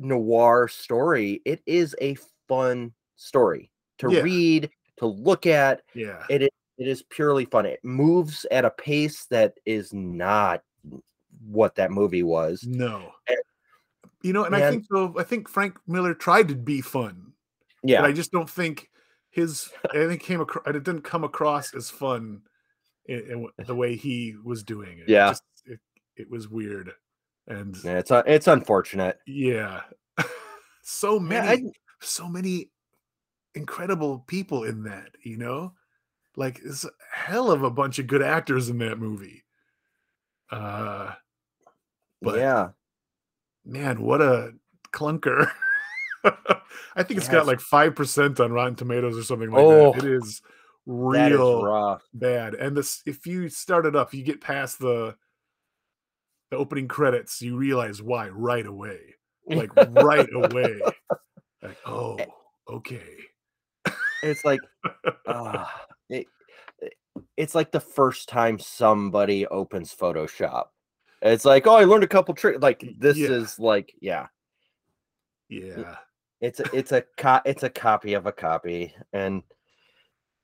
[0.00, 2.16] noir story it is a
[2.48, 4.22] fun story to Yeah.
[4.22, 6.48] read to look at yeah it is
[6.78, 10.62] it is purely fun it moves at a pace that is not
[11.46, 13.34] what that movie was no Eh,
[14.22, 17.32] you know and i think so i think frank miller tried to be fun
[17.82, 18.90] yeah but I just don't think
[19.30, 22.42] his I think came across it didn't come across as fun
[23.06, 25.02] in, in the way he was doing it.
[25.02, 25.28] It Yeah.
[25.30, 25.80] just- it,
[26.16, 26.92] it was weird,
[27.46, 29.82] and Yeah, it's it's unfortunate yeah,
[30.82, 32.70] So Yeah, many, I- so many
[33.54, 35.74] incredible people in that, you know?
[36.36, 39.44] Like it's a hell of a bunch of good actors in that movie.
[40.50, 41.12] Uh
[42.22, 42.68] but yeah.
[43.64, 44.52] man, what a
[44.92, 45.50] clunker.
[46.24, 50.04] I think it's got like 5% on Rotten Tomatoes or something like Oh, that.
[50.04, 50.40] It is
[50.86, 52.02] That is real rough.
[52.12, 52.54] bad.
[52.54, 55.16] And this if you start it up, you get past the
[56.50, 59.14] the opening credits, you realize why right away.
[59.46, 60.80] Like right away.
[61.60, 62.26] Like, oh, Eh.
[62.70, 63.16] okay.
[64.22, 64.60] it's like
[65.26, 66.26] ah, it,
[66.80, 66.92] it-
[67.36, 70.66] it's like the first time somebody opens Photoshop.
[71.22, 72.60] It's like, oh, I learned a couple tricks.
[72.60, 73.28] Like this Yeah.
[73.30, 74.26] is like, yeah,
[75.48, 75.96] Yeah.
[76.40, 79.42] it's a it's a co- it's a copy of a copy, and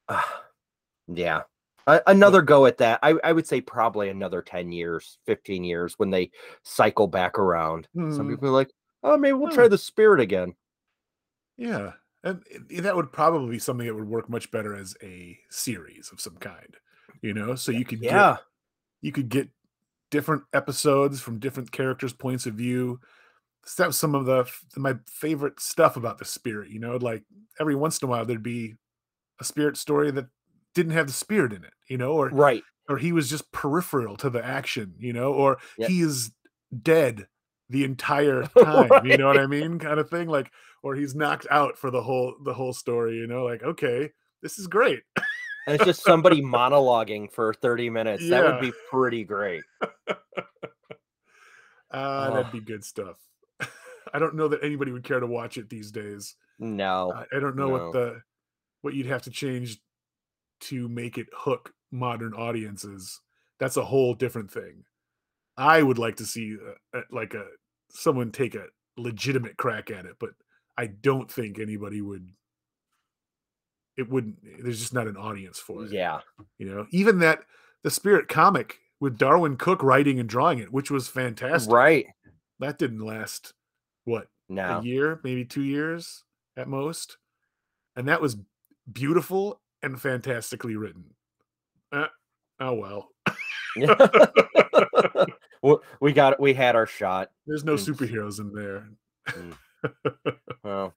[0.09, 0.45] ah,
[1.09, 1.43] yeah,
[1.87, 2.99] a- another go at that.
[3.03, 6.31] I I would say probably another ten years, fifteen years when they
[6.65, 7.87] cycle back around.
[7.95, 8.31] Some Mhm.
[8.31, 8.71] people are like,
[9.03, 10.55] oh, maybe we'll try the spirit again.
[11.57, 11.93] Yeah.
[12.25, 16.21] And that would probably be something that would work much better as a series of
[16.21, 16.75] some kind.
[17.21, 18.39] You know, so you could get Yeah,
[19.03, 19.51] you could get
[20.11, 23.01] different episodes from different characters' points of view.
[23.67, 26.71] So That was some of the my favorite stuff about the spirit.
[26.71, 27.25] You know, like
[27.61, 28.75] every once in a while there'd be
[29.41, 30.27] a spirit story that
[30.75, 31.73] didn't have the spirit in it.
[31.89, 32.63] You know, or right.
[32.89, 34.95] or he was just peripheral to the action.
[34.99, 35.89] You know, or Yeah.
[35.89, 36.31] he is
[36.83, 37.27] dead
[37.71, 39.07] the entire time.
[39.07, 39.79] You know what I mean?
[39.79, 40.29] Kind of thing.
[40.29, 40.51] Like,
[40.83, 43.17] or he's knocked out for the whole the whole story.
[43.17, 44.11] You know, like okay,
[44.43, 45.01] this is great.
[45.67, 48.29] And it's just somebody monologuing for 30 minutes.
[48.29, 49.63] That would be pretty great.
[51.91, 53.17] Uh, that'd be good stuff.
[54.13, 56.37] I don't know that anybody would care to watch it these days.
[56.59, 57.13] No.
[57.15, 57.73] I, I don't know no.
[57.73, 58.23] what the
[58.83, 59.79] what you'd have to change
[60.61, 63.21] to make it hook modern audiences.
[63.59, 64.85] That's a whole different thing.
[65.57, 67.47] I would like to see uh, uh, like a
[67.91, 70.31] someone take a legitimate crack at it, but
[70.77, 72.29] I don't think anybody would.
[73.97, 74.37] It wouldn't.
[74.63, 75.93] There's just not an audience for it.
[75.93, 76.21] Yeah.
[76.59, 77.41] You know, even that
[77.83, 82.07] the Spirit comic with Darwyn Cooke writing and drawing it, which was fantastic Right.
[82.61, 83.53] that didn't last
[84.05, 84.79] what No.
[84.79, 86.25] a year maybe two years
[86.57, 87.17] at most
[87.97, 88.37] and that was
[88.93, 91.05] beautiful and fantastically written
[91.93, 92.07] Uh,
[92.61, 93.09] oh well
[96.01, 97.31] we got we had our shot.
[97.47, 97.89] there's no Mm.
[97.95, 98.89] superheroes in there
[100.63, 100.95] Well,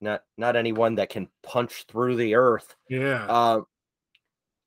[0.00, 2.74] not not anyone that can punch through the earth.
[2.88, 3.60] yeah Uh,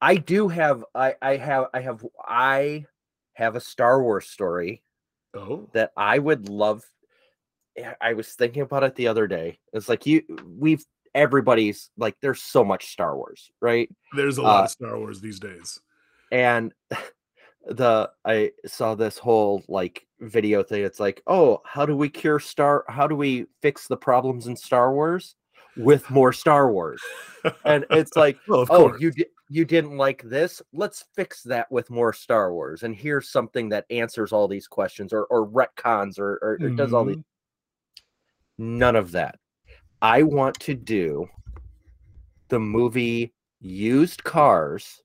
[0.01, 2.85] I do have I I have I have I
[3.33, 4.83] have a Star Wars story
[5.33, 6.83] oh that I would love.
[7.99, 9.57] I was thinking about it the other day.
[9.71, 13.89] It's like you we've everybody's like there's so much Star Wars, right?
[14.15, 15.79] there's a lot uh, of star wars these days
[16.31, 16.73] and
[17.67, 22.39] the i saw this whole like video thing it's like oh how do we cure
[22.39, 25.35] star how do we fix the problems in star wars
[25.75, 27.01] with more star wars?
[27.65, 30.61] And it's like well oh you di- you didn't like this?
[30.73, 32.83] Let's fix that with more star wars.
[32.83, 36.93] And here's something that answers all these questions or or retcons or or, or does
[36.93, 37.23] all these Mhm.
[38.57, 39.39] none of that.
[40.01, 41.29] I want to do
[42.49, 45.01] the movie used cars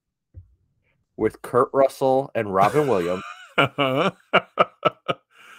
[1.19, 3.23] with kurt russell and robin williams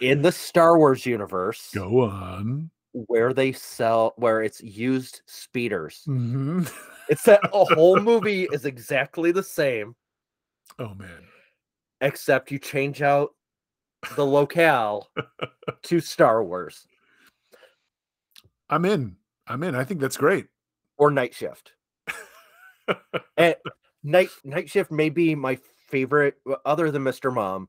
[0.02, 2.72] in the Star Wars universe go on.
[2.94, 6.04] where they sell where it's used speeders.
[6.08, 6.72] Mhm.
[7.10, 9.96] It's that a whole movie is exactly the same.
[10.80, 11.24] Oh man.
[12.02, 13.32] Except you change out
[14.16, 15.10] the locale
[15.84, 16.88] to Star Wars.
[18.70, 19.18] I'm in.
[19.48, 19.76] I'm in.
[19.76, 20.46] I think that's great.
[20.98, 21.74] Or Night Shift.
[23.38, 23.56] and
[24.04, 25.58] Night Night Shift may be my
[25.88, 26.36] favorite
[26.66, 27.34] other than Mr.
[27.34, 27.68] Mom,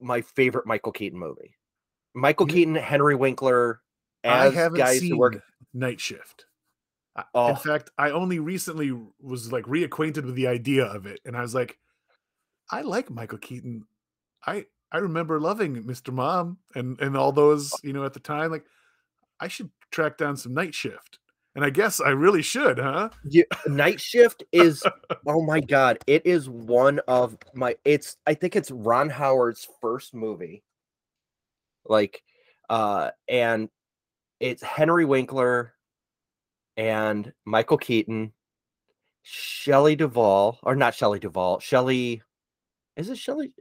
[0.00, 1.56] my favorite Michael Keaton movie.
[2.14, 3.80] Michael You- Keaton, Henry Winkler
[4.24, 6.46] I haven't guys seen who work Night Shift.
[7.34, 7.48] Oh.
[7.48, 11.40] In fact, I only recently was like reacquainted with the idea of it, and I
[11.40, 11.78] was like,
[12.70, 13.86] I like Michael Keaton.
[14.46, 16.12] I I remember loving Mr.
[16.12, 17.78] Mom and and all those oh.
[17.82, 18.50] you know at the time.
[18.50, 18.64] Like,
[19.40, 21.18] I should track down some Night Shift,
[21.58, 23.08] and I guess I really should, huh?
[23.24, 24.84] Yeah, Night Shift is
[25.26, 30.14] oh my god, it is one of my it's I think it's Ron Howard's first
[30.14, 30.62] movie.
[31.84, 32.22] Like
[32.70, 33.70] uh and
[34.38, 35.74] it's Henry Winkler
[36.76, 38.32] and Michael Keaton,
[39.24, 42.22] Shelley Duvall, or not Shelley Duvall, Shelley
[42.96, 43.52] is it Shelley?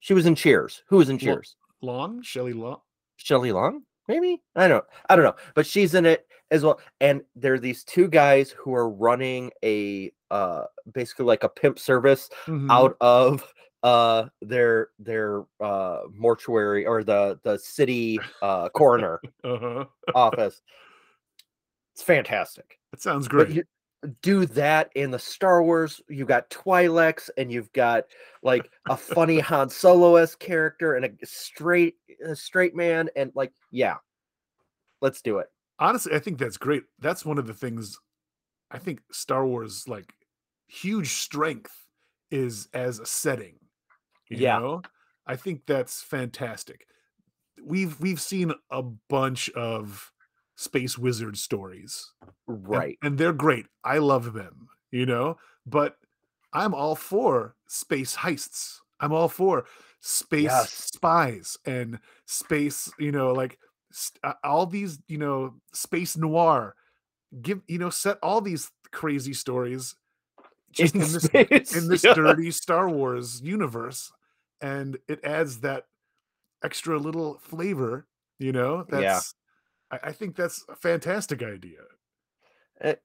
[0.00, 0.82] She was in Cheers.
[0.88, 1.56] Who was in Cheers?
[1.80, 2.80] Long, Shelley Long.
[3.16, 4.84] Shelley Long, maybe I don't.
[5.08, 6.80] I don't know, but she's in it as well.
[7.00, 11.78] And there are these two guys who are running a uh basically like a pimp
[11.78, 12.70] service Mhm.
[12.70, 13.44] out of
[13.82, 19.84] uh their their uh mortuary or the the city uh coroner Uh-huh.
[20.14, 20.62] office.
[21.94, 22.78] It's fantastic.
[22.90, 23.64] That sounds great.
[24.22, 26.00] Do that in the Star Wars.
[26.08, 28.04] You got Twi'leks, and you've got
[28.42, 33.96] like a funny Han Solo-esque character and a straight a straight man, and like, yeah,
[35.00, 35.48] let's do it.
[35.78, 37.98] honestly i think that's great that's one of the things
[38.70, 40.14] i think star wars like
[40.66, 41.86] huge strength
[42.30, 43.58] is as a setting
[44.30, 44.58] you Yeah.
[44.58, 44.82] know
[45.26, 46.86] i think that's fantastic
[47.64, 50.12] we've we've seen a bunch of
[50.56, 52.12] space wizard stories
[52.46, 52.98] Right.
[53.02, 55.96] and, they're great i love them you know but
[56.52, 59.64] i'm all for space heists i'm all for
[60.00, 60.70] space Yes.
[60.72, 63.58] spies and space you know like
[63.92, 66.74] st- uh, all these you know space noir
[67.40, 69.94] give you know set all these crazy stories
[70.72, 72.14] just in, this space, in this yeah.
[72.14, 74.12] dirty star wars universe
[74.60, 75.86] and it adds that
[76.62, 78.06] extra little flavor
[78.38, 79.00] you know Yeah.
[79.00, 79.34] that's
[79.92, 81.80] I, I think that's a fantastic idea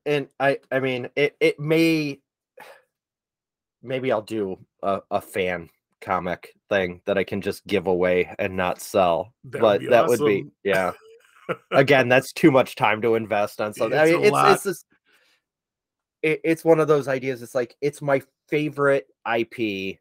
[0.05, 2.19] and I I mean it it may
[3.83, 5.69] maybe I'll do a, a fan
[6.01, 9.33] comic thing that I can just give away and not sell.
[9.45, 10.93] That would but that would be yeah.
[11.71, 13.97] Again, that's too much time to invest on something.
[13.97, 14.51] I It's a mean, it's lot.
[14.51, 14.85] it's this
[16.21, 17.41] it, it's one of those ideas.
[17.41, 19.99] It's like it's my favorite IP.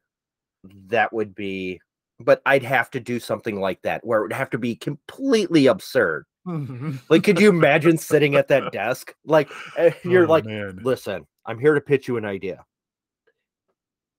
[0.89, 1.81] That would be,
[2.19, 5.67] but I'd have to do something like that where it would have to be completely
[5.69, 6.25] absurd.
[7.09, 9.15] Like, could you imagine sitting at that desk?
[9.25, 10.81] Like, eh, you're Oh, like, man.
[10.83, 12.65] listen, I'm here to pitch you an idea.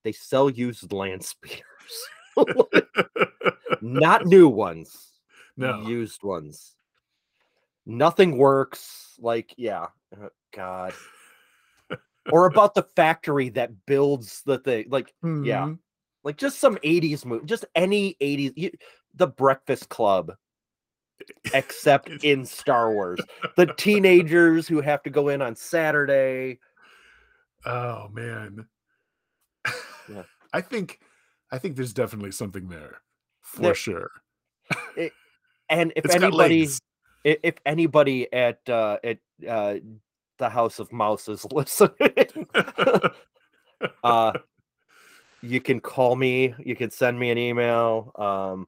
[0.03, 1.63] They sell used land spears,
[3.81, 5.11] not new ones,
[5.57, 6.75] no used ones.
[7.85, 9.15] Nothing works.
[9.19, 10.93] Like, yeah, uh, God.
[12.31, 14.87] or about the factory that builds the thing.
[14.89, 15.79] Like, yeah, Mhm.
[16.23, 18.71] like just some 80s movie, just any 80s, you,
[19.15, 20.33] the Breakfast Club,
[21.53, 23.19] except in Star Wars.
[23.55, 26.59] The teenagers who have to go in on Saturday.
[27.65, 28.67] Oh man.
[30.09, 30.23] Yeah.
[30.53, 30.99] I think
[31.51, 33.01] I think there's definitely something there
[33.41, 34.11] for There- sure.
[35.69, 36.69] And if anybody,
[37.25, 39.75] if anybody at uh, at uh,
[40.37, 42.47] the House of Mouse is listening,
[44.01, 44.31] uh,
[45.41, 46.55] you can call me.
[46.57, 48.13] You can send me an email.
[48.15, 48.67] Um,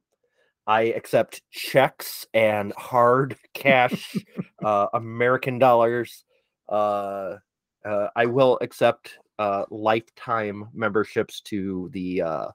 [0.70, 4.16] I accept checks and hard cash,
[4.64, 6.24] uh, American dollars.
[6.70, 7.38] Uh,
[7.84, 12.48] uh, I will accept uh, lifetime memberships to the uh,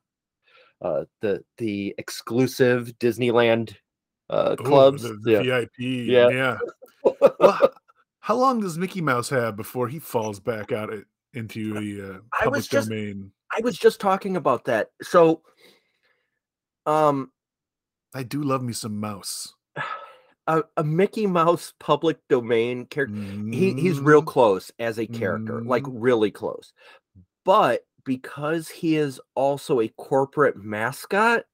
[0.81, 3.75] uh, the the exclusive Disneyland
[4.31, 5.03] uh, Ooh, clubs.
[5.03, 5.43] the, the yeah.
[5.43, 5.71] VIP.
[5.79, 6.29] Yeah.
[6.29, 6.59] Yeah.
[7.41, 7.71] Well,
[8.21, 11.03] how long does Mickey Mouse have before he falls back out i-
[11.35, 13.33] into the uh, I public was just- domain?
[13.53, 14.91] I was just talking about that.
[15.03, 15.43] So,
[16.87, 17.31] um,
[18.15, 19.53] I do love me some mouse.
[20.47, 23.15] a, a Mickey Mouse public domain character.
[23.51, 25.93] He he's real Mm, close as a character, like Mhm.
[25.95, 26.73] really close.
[27.45, 31.45] But because he is also a corporate mascot,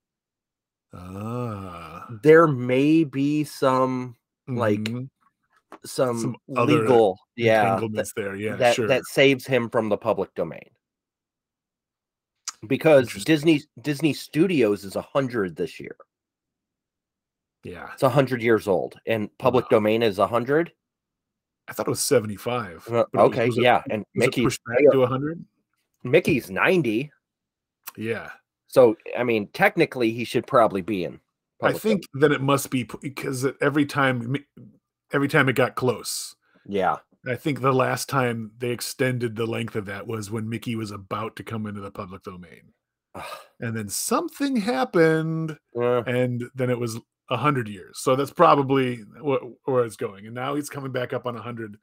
[0.93, 4.17] Ah, there may be some
[4.49, 5.09] like mhm.
[5.85, 6.37] some, Some
[6.67, 8.35] legal yeah that, there.
[8.37, 8.89] Yeah, that sure.
[8.89, 10.69] that saves him from the public domain.
[12.67, 15.97] Because Disney Disney Studios is a hundred this year.
[17.65, 19.79] Yeah, It's a hundred years old, and public Wow.
[19.79, 20.73] domain is a hundred.
[21.69, 22.87] I thought it was seventy-five.
[22.89, 25.07] Uh, but it was- okay, was it- yeah, and was it Mickey's pushed back to
[25.07, 25.45] hundred.
[26.05, 27.11] Mickey's ninety.
[27.97, 28.31] Yeah,
[28.69, 31.21] So I mean, technically, he should probably be in.
[31.63, 34.35] I think that it must be because every time,
[35.13, 36.35] every time it got close.
[36.67, 36.97] Yeah.
[37.29, 40.91] I think the last time they extended the length of that was when Mickey was
[40.91, 42.73] about to come into the public domain,
[43.61, 46.99] and then something happened, Uh, and then it was
[47.31, 47.99] a hundred years.
[48.01, 50.27] So that's probably wh- where it's going.
[50.27, 51.77] And now he's coming back up on a hundred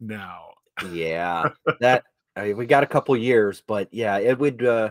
[0.00, 0.50] now.
[0.92, 1.48] yeah.
[1.80, 2.04] That
[2.36, 4.90] I mean, we got a couple years, but yeah, it would uh,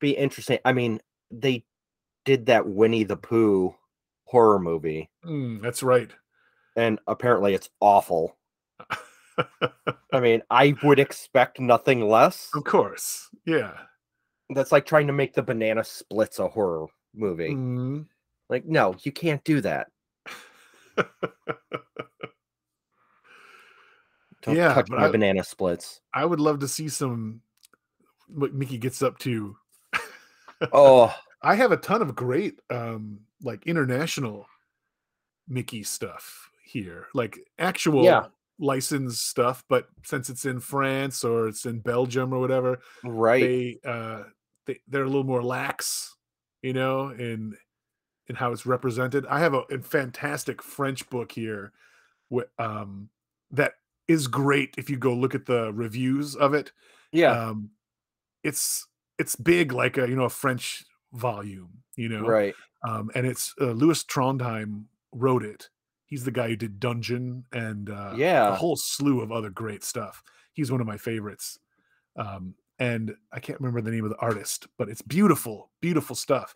[0.00, 0.58] be interesting.
[0.64, 1.00] I mean,
[1.30, 1.64] they
[2.24, 3.74] did that Winnie the Pooh
[4.24, 6.10] horror movie, Mm, that's right.
[6.76, 8.36] and apparently it's awful.
[10.12, 12.48] I mean, I would expect nothing less.
[12.54, 13.72] of course, yeah.
[14.50, 17.50] That's like trying to make the Banana Splits a horror movie.
[17.50, 18.06] Mm.
[18.48, 19.88] Like, no, you can't do that.
[24.42, 26.00] Don't Yeah, touch my I- banana splits.
[26.14, 27.40] I would love to see some
[28.28, 29.56] what Mickey gets up to.
[30.72, 34.46] Oh, I have a ton of great um like international
[35.48, 37.08] Mickey stuff here.
[37.14, 38.26] Like actual Yeah.
[38.58, 43.40] licensed stuff, but since it's in France or it's in Belgium or whatever, right.
[43.42, 44.22] they uh
[44.66, 46.16] they, they're a little more lax,
[46.62, 47.56] you know, in
[48.28, 49.26] in how it's represented.
[49.26, 51.72] I have a, a fantastic French book here,
[52.58, 53.08] um,
[53.50, 53.74] that
[54.08, 56.72] is great if you go look at the reviews of it.
[57.12, 57.30] Yeah.
[57.30, 57.70] Um,
[58.42, 58.86] it's
[59.18, 62.54] it's big like a you know a French volume, you know, right.
[62.86, 65.68] um, and it's uh, Lewis Trondheim wrote it.
[66.04, 68.14] He's the guy who did Dungeon and uh,
[68.50, 70.22] a whole slew of other great stuff.
[70.52, 71.58] He's one of my favorites.
[72.16, 76.54] Um, and I can't remember the name of the artist, but it's beautiful, beautiful stuff.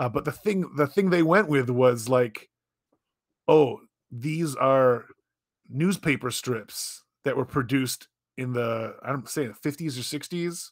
[0.00, 2.48] Uh, but the thing, the thing they went with was like,
[3.46, 3.78] oh,
[4.10, 5.04] these are
[5.68, 10.70] newspaper strips that were produced in the I don't say the 50s or 60s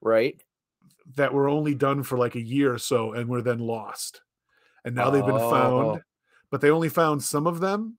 [0.00, 0.40] Right.
[1.16, 4.22] that were only done for like a year or so and were then lost.
[4.84, 5.50] And now they've been Oh.
[5.50, 6.02] found,
[6.52, 7.98] but they only found some of them.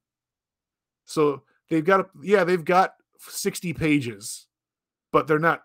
[1.03, 4.47] So they've got yeah, they've got 60 pages,
[5.11, 5.63] but they're not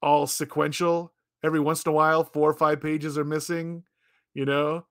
[0.00, 1.12] all sequential.
[1.42, 3.84] Every once in a while, four or five pages are missing,
[4.34, 4.86] you know,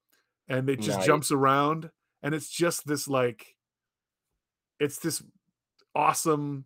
[0.48, 1.08] and it just Nice.
[1.08, 1.92] jumps around.
[2.22, 3.56] And it's just this like
[4.80, 5.22] it's this
[5.96, 6.66] awesome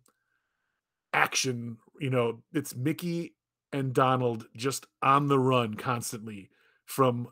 [1.12, 3.34] action, you know, it's Mickey
[3.72, 6.50] and Donald just on the run constantly
[6.86, 7.28] from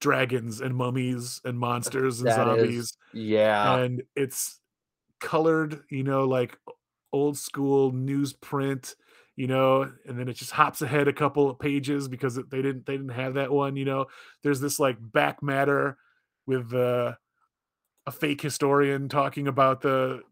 [0.00, 3.76] dragons and mummies and monsters and That zombies is yeah.
[3.78, 4.60] and it's
[5.20, 6.58] colored, you know, like
[7.12, 8.94] old school newsprint,
[9.36, 12.86] you know, and then it just hops ahead a couple of pages because they didn't
[12.86, 14.06] they didn't have that one, you know.
[14.42, 15.98] There's this like back matter
[16.46, 17.14] with uh,
[18.06, 20.22] a fake historian talking about the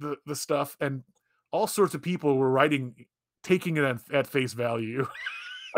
[0.00, 1.04] the the stuff and
[1.52, 3.06] all sorts of people were writing
[3.42, 5.06] taking it at, at face value.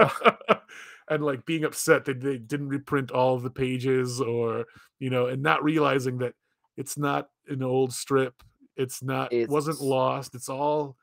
[1.09, 4.65] and like being upset that they didn't reprint all of the pages or
[4.99, 6.33] you know and not realizing that
[6.79, 8.43] it's not an old strip
[8.77, 10.97] it's not it wasn't lost it's all.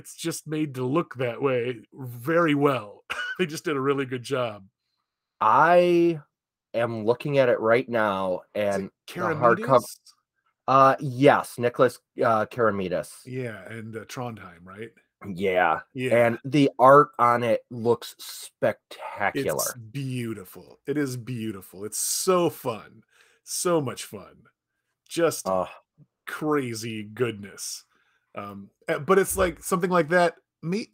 [0.00, 3.04] It's just made to look that way very well.
[3.38, 4.66] They just did a really good job.
[5.40, 6.20] I
[6.74, 9.96] am looking at it right now and the hardcover-
[10.68, 13.10] uh yes, Nicholas uh Keramidas.
[13.24, 14.90] yeah and uh, trondheim right?
[15.34, 15.80] Yeah.
[15.94, 16.26] yeah.
[16.26, 19.56] And the art on it looks spectacular.
[19.56, 20.80] it's beautiful.
[20.86, 21.84] It is beautiful.
[21.84, 23.02] It's so fun.
[23.42, 24.44] So much fun.
[25.08, 25.66] Just Uh,
[26.26, 27.84] crazy goodness.
[28.34, 30.34] Um, uh, but it's like something like that.
[30.62, 30.90] Me,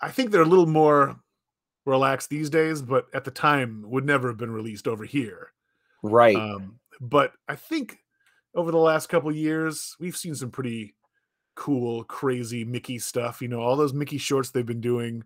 [0.00, 1.16] I think they're a little more
[1.86, 5.52] relaxed these days, but at the time would never have been released over here.
[6.02, 6.36] right.
[6.36, 7.98] Um, but I think
[8.54, 10.94] over the last couple years, we've seen some pretty
[11.56, 13.42] cool, crazy Mickey stuff.
[13.42, 15.24] You know, all those Mickey shorts they've been doing.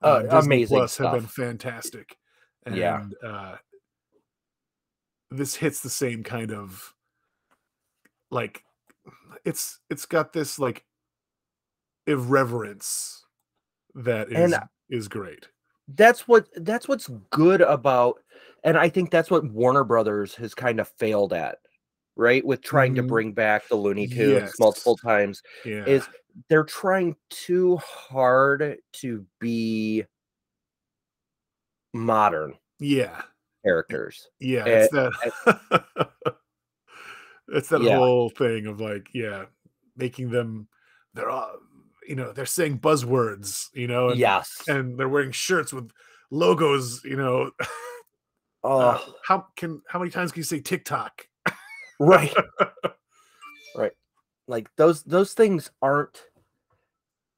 [0.00, 2.16] Uh, Disney amazing Plus have been fantastic.
[2.66, 3.04] And Yeah.
[3.24, 3.56] uh,
[5.30, 6.94] this hits the same kind of
[8.30, 8.64] like
[9.44, 10.84] it's it's got this like
[12.06, 13.24] irreverence
[13.94, 14.54] that is And
[14.90, 15.48] is great.
[15.88, 18.20] that's what that's what's good about
[18.64, 21.58] and I think that's what Warner Brothers has kind of failed at,
[22.16, 22.44] right?
[22.44, 23.08] With trying to Mhm.
[23.08, 24.58] bring back the Looney Tunes Yes.
[24.58, 25.86] multiple times Yeah.
[25.86, 26.08] is
[26.48, 30.04] they're trying too hard to be
[31.94, 33.22] modern yeah.
[33.64, 34.28] characters.
[34.40, 34.88] Yeah, Eh,
[37.52, 37.96] it's that Yeah.
[37.96, 39.44] whole thing of like, yeah,
[39.96, 40.68] making them
[41.14, 41.58] they're all
[42.06, 44.62] you know, they're saying buzzwords, you know, and, yes.
[44.66, 45.90] and they're wearing shirts with
[46.30, 47.50] logos, you know.
[48.64, 51.26] oh, uh, how can how many times can you say TikTok?
[52.00, 52.34] right.
[53.76, 53.92] right.
[54.48, 56.22] Like those those things aren't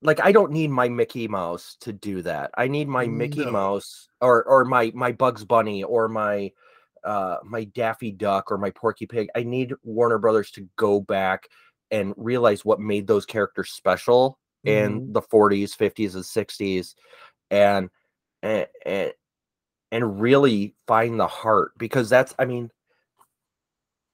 [0.03, 2.51] like I don't need my Mickey Mouse to do that.
[2.57, 3.53] I need my Mickey No.
[3.53, 6.53] Mouse or or my my Bugs Bunny or my
[7.05, 9.29] uh my Daffy Duck or my Porky Pig.
[9.35, 11.49] I need Warner Brothers to go back
[11.91, 16.95] and realize what made those characters special in the 40s, 50s, and 60s
[17.51, 17.91] and
[18.43, 19.13] and and,
[19.93, 22.71] and really find the heart because that's I mean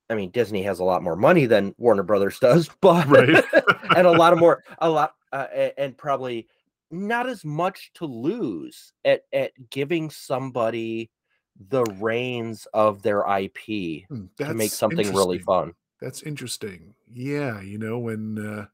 [0.08, 3.44] I mean Disney has a lot more money than Warner Brothers does, but Right.
[3.96, 6.48] and a lot of more a lot uh, a- and probably
[6.90, 11.10] not as much to lose at at giving somebody
[11.58, 15.74] the reins of their IP Hmm, to make something really fun.
[16.00, 16.94] That's interesting.
[17.12, 18.66] Yeah, you know, when uh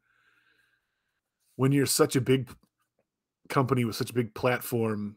[1.56, 2.50] when you're such a big
[3.48, 5.16] company with such a big platform,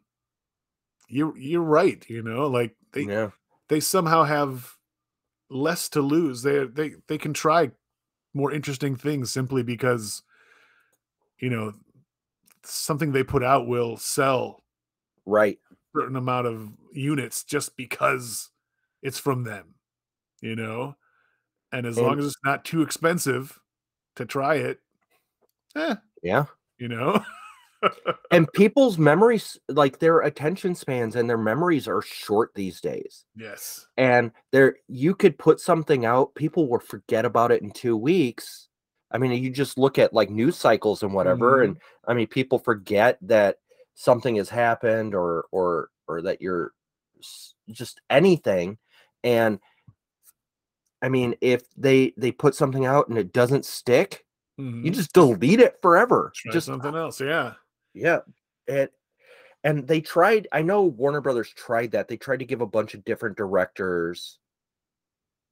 [1.08, 3.30] you're you're right, you know, like they yeah.
[3.68, 4.76] they somehow have
[5.50, 6.42] less to lose.
[6.42, 7.72] They they they can try
[8.34, 10.24] more interesting things simply because
[11.40, 11.74] you know
[12.64, 14.64] something they put out will sell
[15.30, 15.60] Right.
[15.96, 18.50] Certain amount of units just because
[19.02, 19.76] it's from them,
[20.42, 20.96] you know?
[21.72, 23.60] And as long as it's not too expensive
[24.16, 24.80] to try it,
[25.76, 26.46] eh, Yeah.
[26.78, 27.24] you know?
[28.32, 33.88] and people's memories like their attention spans and their memories are short these days yes.
[33.96, 38.68] and there you could put something out people will forget about it in two weeks
[39.12, 42.60] i mean you just look at like news cycles and whatever and i mean people
[42.60, 43.56] forget that
[44.00, 46.72] something has happened or or or that you're
[47.70, 48.78] just anything
[49.26, 49.60] and
[51.02, 54.26] i mean if they they put something out and it doesn't stick
[54.58, 54.94] you Mhm.
[54.94, 57.20] just delete it forever try just something else.
[57.20, 57.54] Yeah.
[57.94, 58.20] yeah.
[58.70, 58.90] And
[59.64, 62.08] and they tried, I know Warner Brothers tried that.
[62.08, 64.38] They tried to give a bunch of different directors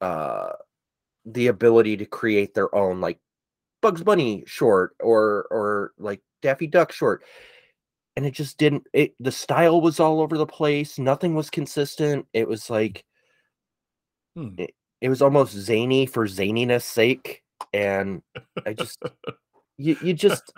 [0.01, 0.53] uh
[1.25, 3.19] the ability to create their own like
[3.81, 7.23] Bugs Bunny short or or like Daffy Duck short.
[8.17, 10.99] And it just didn't it the style was all over the place.
[10.99, 12.25] Nothing was consistent.
[12.33, 13.05] It was like
[14.35, 14.49] Hmm.
[14.57, 17.43] it, it was almost zany for zaniness sake.
[17.73, 18.23] And
[18.65, 18.99] I just
[19.77, 20.51] you you just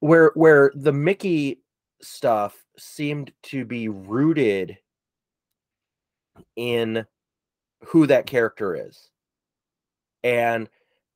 [0.00, 1.60] where where the Mickey
[2.02, 4.78] stuff seemed to be rooted
[6.56, 7.04] in
[7.86, 9.10] who that character is.
[10.24, 10.68] And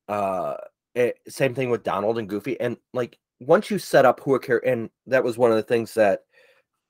[0.09, 0.57] uh
[0.97, 4.41] it, same thing with Donald and Goofy and like once you set up who a
[4.41, 6.21] character and that was one of the things that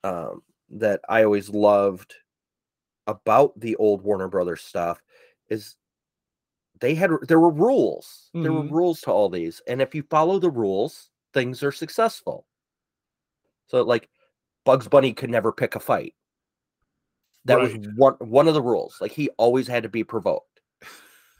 [0.04, 2.14] um that I always loved
[3.06, 5.02] about the old Warner Brothers stuff
[5.48, 5.76] is
[6.80, 8.30] they had there were rules.
[8.42, 8.70] There were Mhm.
[8.70, 12.46] rules to all these, and if you follow the rules, things are successful.
[13.66, 14.08] So, like,
[14.64, 16.14] Bugs Bunny could never pick a fight.
[17.44, 17.72] That Right.
[17.78, 19.00] was one one of the rules.
[19.00, 20.60] Like, he always had to be provoked.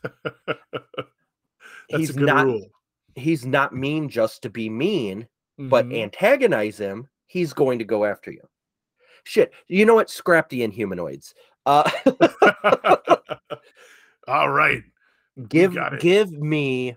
[0.15, 1.07] That's
[1.89, 2.71] he's a good not rule.
[3.15, 5.27] He's not mean just to be mean,
[5.59, 6.03] but Mhm.
[6.03, 8.47] antagonize him, he's going to go after you.
[9.25, 10.11] Shit, you know what?
[10.11, 11.35] Scrap the Inhumanoids.
[11.65, 11.89] Uh,
[14.29, 14.83] All right.
[15.49, 16.97] Give give me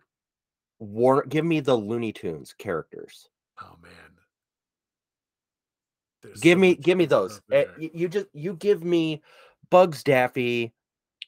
[0.79, 3.29] War, give me the Looney Tunes characters.
[3.61, 3.91] Oh man.
[6.21, 9.21] There's give so me give me those Uh, you just you give me
[9.69, 10.73] bugs daffy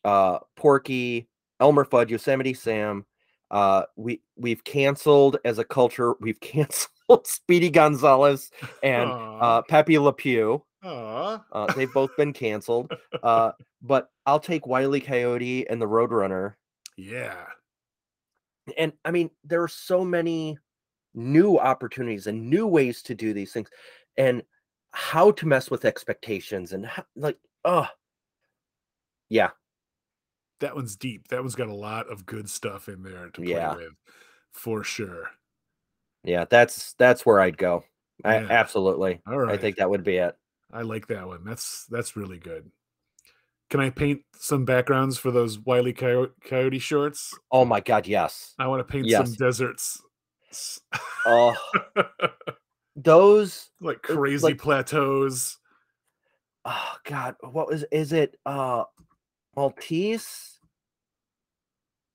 [0.03, 1.27] uh porky
[1.59, 3.05] elmer fudd yosemite sam
[3.51, 8.51] uh we we've canceled as a culture we've canceled speedy gonzalez
[8.83, 10.63] and Aw, uh pepe le pew.
[10.83, 11.37] Uh
[11.75, 12.91] they've both been canceled
[13.23, 16.55] uh but i'll take wiley coyote and the roadrunner.
[16.97, 17.45] Yeah.
[18.77, 20.57] and i mean there are so many
[21.13, 23.69] new opportunities and new ways to do these things
[24.17, 24.43] and
[24.91, 27.87] how to mess with expectations and how, like oh
[29.29, 29.49] yeah
[30.59, 31.27] That one's deep.
[31.27, 33.75] That one's got a lot of good stuff in there to play Yeah.
[33.75, 33.93] with,
[34.53, 35.29] for sure.
[36.23, 37.83] yeah that's that's where i'd go
[38.25, 39.53] I, absolutely All right.
[39.53, 40.35] i think that would be it
[40.73, 41.45] I like that one.
[41.45, 42.69] That's that's really good.
[43.69, 47.33] Can I paint some backgrounds for those Wiley Coyote, Coyote shorts?
[47.53, 49.37] oh my god yes I want to paint some Yes.
[49.37, 50.01] deserts.
[50.51, 50.81] S-
[51.25, 51.55] oh
[52.95, 55.57] those like crazy like- plateaus.
[56.65, 58.83] oh god what was is it uh
[59.57, 60.59] maltese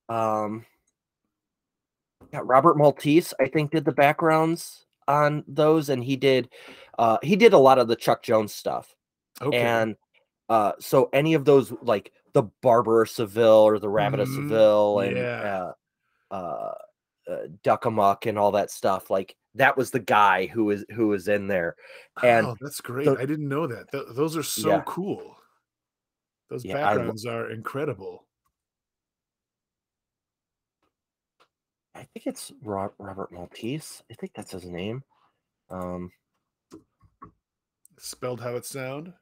[0.09, 0.65] um
[2.33, 6.49] yeah, robert maltese i think did the backgrounds on those and he did
[6.99, 8.95] uh he did a lot of the chuck jones stuff
[9.43, 9.59] Okay.
[9.59, 9.97] and
[10.49, 14.35] uh so any of those like the barber of seville or the rabbit of Mhm,
[14.37, 15.73] seville and yeah.
[16.31, 16.75] uh, uh
[17.31, 21.09] uh duck amuck and all that stuff like that was the guy who was who
[21.09, 21.75] was in there
[22.23, 23.05] and oh, that's great.
[23.07, 23.91] the- I didn't know that.
[23.91, 24.83] Th- those are so Yeah.
[24.87, 25.37] cool.
[26.53, 28.27] Those Yeah, backgrounds are incredible.
[31.95, 34.03] I think it's Robert Maltese.
[34.11, 35.03] I think that's his name.
[35.71, 36.13] Um,
[37.99, 39.15] Spelled how it sound.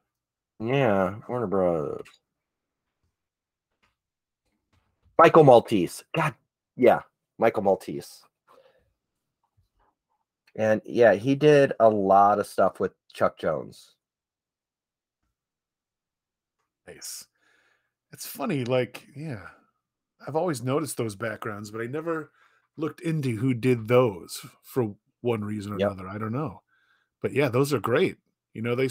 [0.59, 2.03] yeah, Warner Bros.
[5.17, 6.03] Michael Maltese.
[6.13, 6.35] God,
[6.75, 6.99] yeah,
[7.39, 8.25] Michael Maltese.
[10.57, 13.95] And yeah, he did a lot of stuff with Chuck Jones.
[16.87, 17.25] Nice.
[18.11, 19.47] It's funny, like, yeah.
[20.27, 22.31] I've always noticed those backgrounds, but I never
[22.77, 25.91] looked into who did those for one reason or Yep.
[25.91, 26.09] another.
[26.09, 26.61] I don't know.
[27.21, 28.17] But yeah, those are great.
[28.53, 28.89] You know, they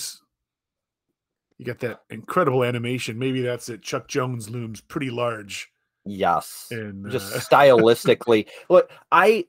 [1.58, 3.18] you got that incredible animation.
[3.18, 3.82] Maybe that's it.
[3.82, 5.70] Chuck Jones looms pretty large.
[6.06, 6.68] Yes.
[6.70, 9.44] And just uh, stylistically look i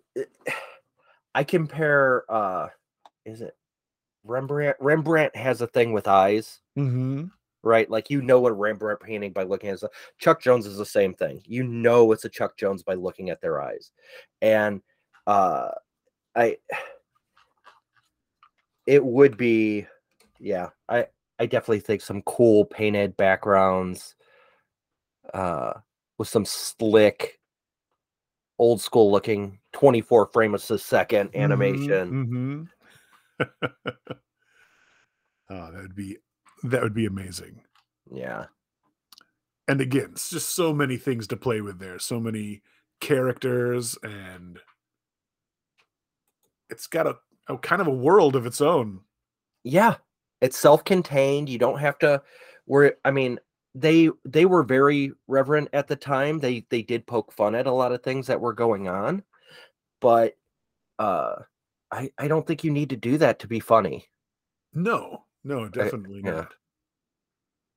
[1.33, 2.67] i compare uh
[3.25, 3.55] is it
[4.23, 7.31] rembrandt rembrandt has a thing with eyes mhm.
[7.63, 7.89] Right?
[7.89, 9.79] Like you know what rembrandt painting by looking at
[10.17, 11.41] chuck jones is the same thing.
[11.45, 13.91] You know it's a chuck jones by looking at their eyes.
[14.41, 14.81] And
[15.27, 15.69] uh
[16.35, 16.57] i
[18.87, 19.85] it would be
[20.39, 21.05] yeah i
[21.37, 24.15] i definitely think some cool painted backgrounds
[25.33, 25.73] uh
[26.17, 27.39] with some slick
[28.61, 32.69] old school looking 24 frames a second animation.
[33.39, 33.39] Mhm,
[35.49, 36.17] oh, that would be
[36.63, 37.61] that would be amazing.
[38.11, 38.45] Yeah.
[39.67, 41.99] And again, it's just so many things to play with there.
[41.99, 42.61] So many
[42.99, 44.59] characters and
[46.69, 47.15] it's got a,
[47.47, 49.01] a kind of a world of its own.
[49.63, 49.95] Yeah.
[50.41, 51.49] It's self-contained.
[51.49, 52.21] You don't have to
[52.65, 53.39] where I mean,
[53.73, 56.39] they they were very reverent at the time.
[56.39, 59.23] They they did poke fun at a lot of things that were going on,
[59.99, 60.35] but
[60.99, 61.35] uh
[61.91, 64.09] I I don't think you need to do that to be funny.
[64.73, 66.35] No, no, eh, definitely I, yeah.
[66.35, 66.53] not.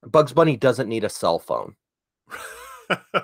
[0.06, 1.76] Bugs Bunny doesn't need a cell phone.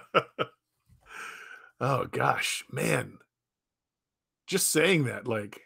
[1.81, 3.19] oh gosh, man.
[4.47, 5.61] Just saying that like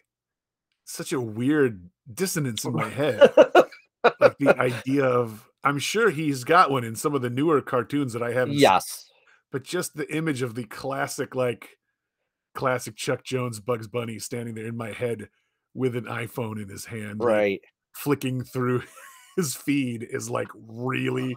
[0.85, 3.33] such a weird dissonance in my head.
[4.21, 8.13] like the idea of I'm sure he's got one in some of the newer cartoons
[8.13, 8.87] that I haven't Yes.
[8.87, 9.15] Seen,
[9.53, 11.79] but just the image of the classic like
[12.55, 15.29] classic Chuck Jones Bugs Bunny standing there in my head
[15.75, 17.23] with an iPhone in his hand.
[17.23, 17.61] Right.
[17.63, 18.83] Like, flicking through
[19.37, 21.37] his feed is like really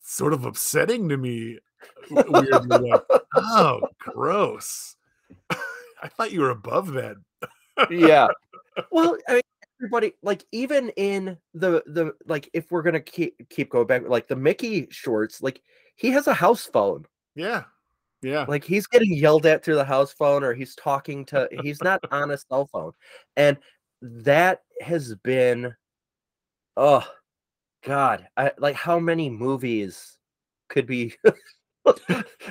[0.00, 1.58] sort of upsetting to me.
[2.16, 3.02] Uh, weirdly, like,
[3.36, 4.96] oh, gross.
[5.50, 7.16] I thought you were above that.
[7.90, 8.28] yeah.
[8.90, 9.42] Well, I mean,
[9.80, 14.28] everybody like even in the the like if we're gonna keep keep going back like
[14.28, 15.62] the Mickey shorts, like
[15.96, 17.06] he has a house phone.
[17.34, 17.64] Yeah.
[18.22, 18.46] Yeah.
[18.48, 22.00] Like he's getting yelled at through the house phone or he's talking to he's not
[22.10, 22.92] on a cell phone.
[23.36, 23.58] And
[24.04, 25.74] that has been
[26.76, 27.06] oh
[27.84, 30.18] god, I like how many movies
[30.68, 31.14] could be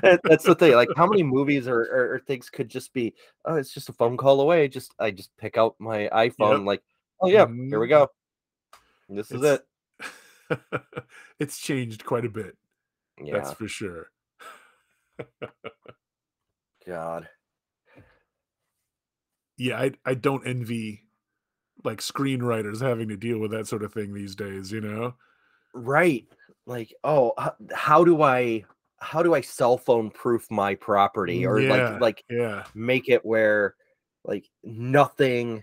[0.01, 0.73] that's the thing.
[0.73, 3.13] Like, how many movies or, or, or, things could just be?
[3.45, 4.67] Oh, it's just a phone call away.
[4.67, 6.59] Just I just pick out my iPhone.
[6.59, 6.65] Yep.
[6.65, 6.83] Like,
[7.21, 7.89] oh yeah, here we mm-hmm.
[7.89, 8.07] go.
[9.09, 9.65] This is it.
[11.39, 12.55] it's changed quite a bit.
[13.21, 14.11] Yeah, that's for sure.
[16.87, 17.27] God.
[19.57, 21.03] Yeah, I I don't envy
[21.83, 24.71] like screenwriters having to deal with that sort of thing these days.
[24.71, 25.15] You know.
[25.73, 26.25] Right.
[26.65, 27.33] Like, oh,
[27.73, 28.63] how do I
[28.99, 33.25] how do I cell phone proof my property or yeah, like like yeah make it
[33.25, 33.75] where
[34.23, 35.61] like nothing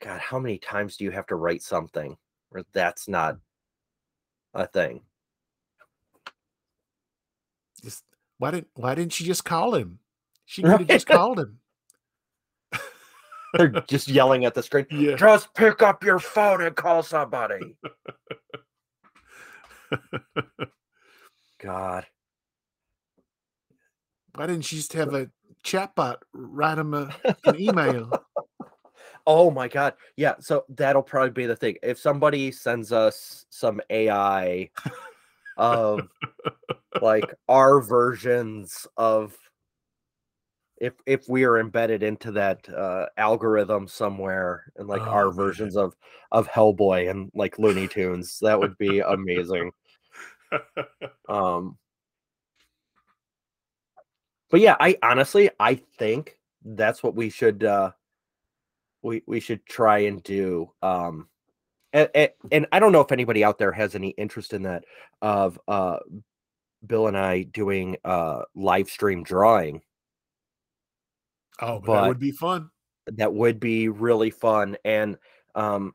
[0.00, 2.16] God, how many times do you have to write something
[2.50, 3.38] where that's not
[4.54, 5.02] a thing?
[7.82, 8.04] Just
[8.38, 9.98] why didn't why didn't she just call him?
[10.44, 11.58] She could have just called him.
[13.54, 14.86] They're just yelling at the screen.
[14.90, 15.16] Yeah.
[15.16, 17.76] Just pick up your phone and call somebody.
[21.58, 22.06] God.
[24.34, 25.30] Why didn't she just have a
[25.64, 28.10] chatbot write him a, an email?
[29.26, 29.94] oh my god.
[30.16, 31.76] Yeah, so that'll probably be the thing.
[31.82, 34.70] If somebody sends us some AI
[35.56, 36.08] of
[37.00, 39.34] like our versions of
[40.78, 45.34] if if we are embedded into that uh, algorithm somewhere and like oh, our man.
[45.34, 45.94] versions of
[46.32, 49.72] of Hellboy and like Looney Tunes, that would be amazing.
[51.28, 51.76] um
[54.50, 57.92] but yeah, I honestly I think that's what we should uh
[59.02, 60.72] we we should try and do.
[60.82, 61.28] Um
[61.92, 64.84] and, and, and I don't know if anybody out there has any interest in that
[65.22, 65.98] of uh
[66.86, 69.82] Bill and I doing uh live stream drawing.
[71.60, 72.70] Oh, but that would be fun.
[73.06, 74.76] That would be really fun.
[74.84, 75.16] And
[75.54, 75.94] um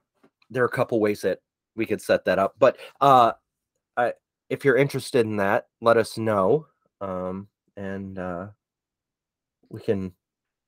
[0.50, 1.40] there are a couple ways that
[1.76, 2.56] we could set that up.
[2.60, 3.34] But uh
[3.98, 4.14] I
[4.50, 6.68] if you're interested in that, let us know.
[7.00, 7.48] Um
[7.78, 8.48] and uh,
[9.70, 10.14] we can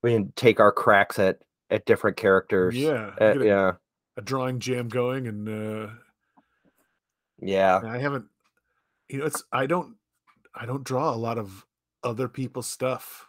[0.02, 1.40] we can take our cracks at
[1.70, 2.76] at different characters.
[2.76, 3.72] Yeah, uh, a, yeah.
[4.18, 5.92] A drawing jam going, and uh,
[7.40, 8.26] yeah, I haven't.
[9.10, 9.96] You know, it's I don't
[10.56, 11.66] I don't draw a lot of
[12.04, 13.28] other people's stuff.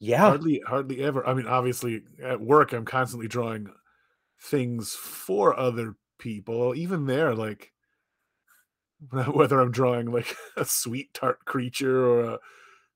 [0.00, 1.26] Yeah, hardly hardly ever.
[1.26, 3.68] I mean, obviously at work, I'm constantly drawing
[4.40, 6.74] things for other people.
[6.74, 7.72] Even there, like
[9.10, 12.38] whether I'm drawing like a sweet tart creature or a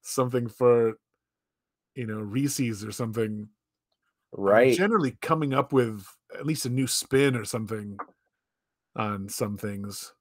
[0.03, 0.94] something for
[1.94, 3.48] you know Reese's or something.
[4.32, 4.70] Right.
[4.70, 7.98] I'm generally coming up with at least a new spin or something
[8.96, 10.12] on some things.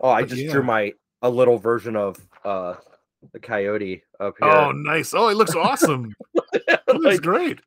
[0.00, 0.52] oh, I just yeah.
[0.52, 0.92] drew my
[1.22, 2.74] a little version of uh
[3.32, 4.48] the coyote up here.
[4.48, 5.14] Oh, nice.
[5.14, 6.14] Oh, it looks awesome.
[6.52, 7.60] it looks like, great.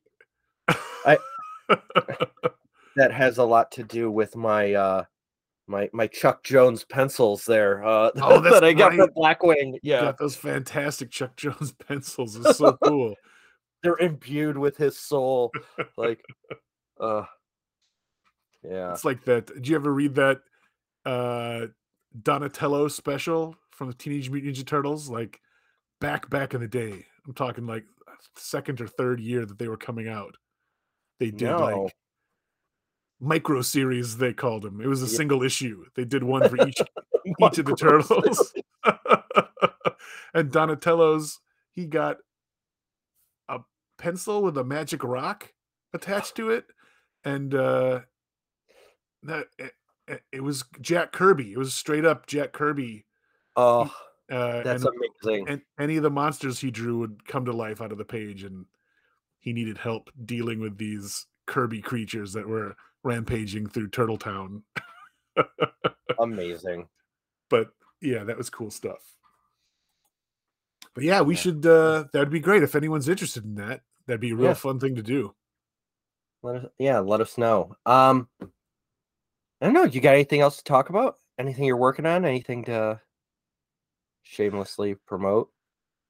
[1.04, 1.18] I
[2.96, 5.04] that has a lot to do with my uh
[5.66, 9.78] my my Chuck Jones pencils there uh, oh, that I got from Blackwing.
[9.82, 12.36] Yeah, got those fantastic Chuck Jones pencils.
[12.36, 13.14] It's so cool.
[13.82, 15.50] They're imbued with his soul.
[15.96, 16.20] like,
[17.00, 17.24] uh,
[18.62, 19.46] yeah, it's like that.
[19.46, 20.40] Did you ever read that
[21.04, 21.66] uh,
[22.20, 25.08] Donatello special from the Teenage Mutant Ninja Turtles?
[25.08, 25.40] Like
[26.02, 27.06] back back in the day.
[27.26, 27.84] I'm talking like
[28.36, 30.36] second or third year that they were coming out.
[31.18, 31.58] They did No.
[31.58, 31.96] like
[33.20, 34.16] micro series.
[34.16, 34.80] They called them.
[34.80, 35.16] It was a Yeah.
[35.16, 35.84] single issue.
[35.94, 36.78] They did one for each
[37.40, 38.52] each of the turtles.
[40.34, 41.40] and Donatello's
[41.72, 42.18] he got
[43.48, 43.60] a
[43.98, 45.52] pencil with a magic rock
[45.94, 46.66] attached to it,
[47.24, 48.00] and uh,
[49.22, 49.72] that it,
[50.32, 51.52] it- was Jack Kirby.
[51.52, 53.06] It was straight up Jack Kirby.
[53.56, 53.88] Oh, Uh,
[54.32, 55.48] that's and, amazing.
[55.48, 58.44] and any of the monsters he drew would come to life out of the page,
[58.44, 58.64] and
[59.40, 62.74] he needed help dealing with these Kirby creatures that were
[63.04, 64.62] rampaging through Turtle Town.
[66.18, 66.88] amazing.
[67.50, 67.70] but
[68.00, 69.00] yeah, that was cool stuff.
[70.94, 71.40] But yeah, we Yeah.
[71.40, 71.66] should.
[71.66, 73.82] uh That'd be great if anyone's interested in that.
[74.06, 74.54] That'd be a real Yeah.
[74.54, 75.34] fun thing to do.
[76.42, 77.76] Let us, yeah, let us know.
[77.86, 78.46] Um, I
[79.66, 79.84] don't know.
[79.84, 81.18] You got anything else to talk about?
[81.38, 82.24] Anything you're working on?
[82.24, 83.00] Anything to
[84.22, 85.50] shamelessly promote?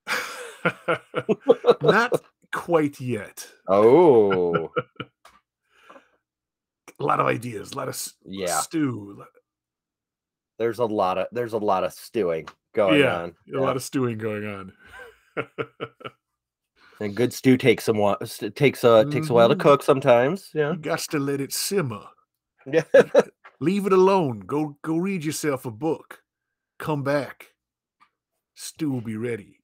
[1.83, 2.13] Not
[2.53, 3.47] quite yet.
[3.69, 4.71] Oh,
[6.99, 8.61] A lot of ideas, a lot of yeah.
[8.61, 9.25] stew,
[10.59, 13.35] There's a lot of there's a lot of stewing going Yeah, on.
[13.55, 14.73] a lot of stewing going on.
[17.01, 18.17] And good stew takes some while.
[18.55, 19.61] Takes uh takes a while to Mhm.
[19.61, 20.51] cook sometimes.
[20.55, 20.71] Yeah.
[20.71, 22.05] you got to let it simmer.
[22.65, 22.85] Yeah.
[23.59, 24.39] Leave it alone.
[24.47, 26.23] Go go read yourself a book.
[26.79, 27.52] Come back.
[28.63, 29.59] Stew will be ready.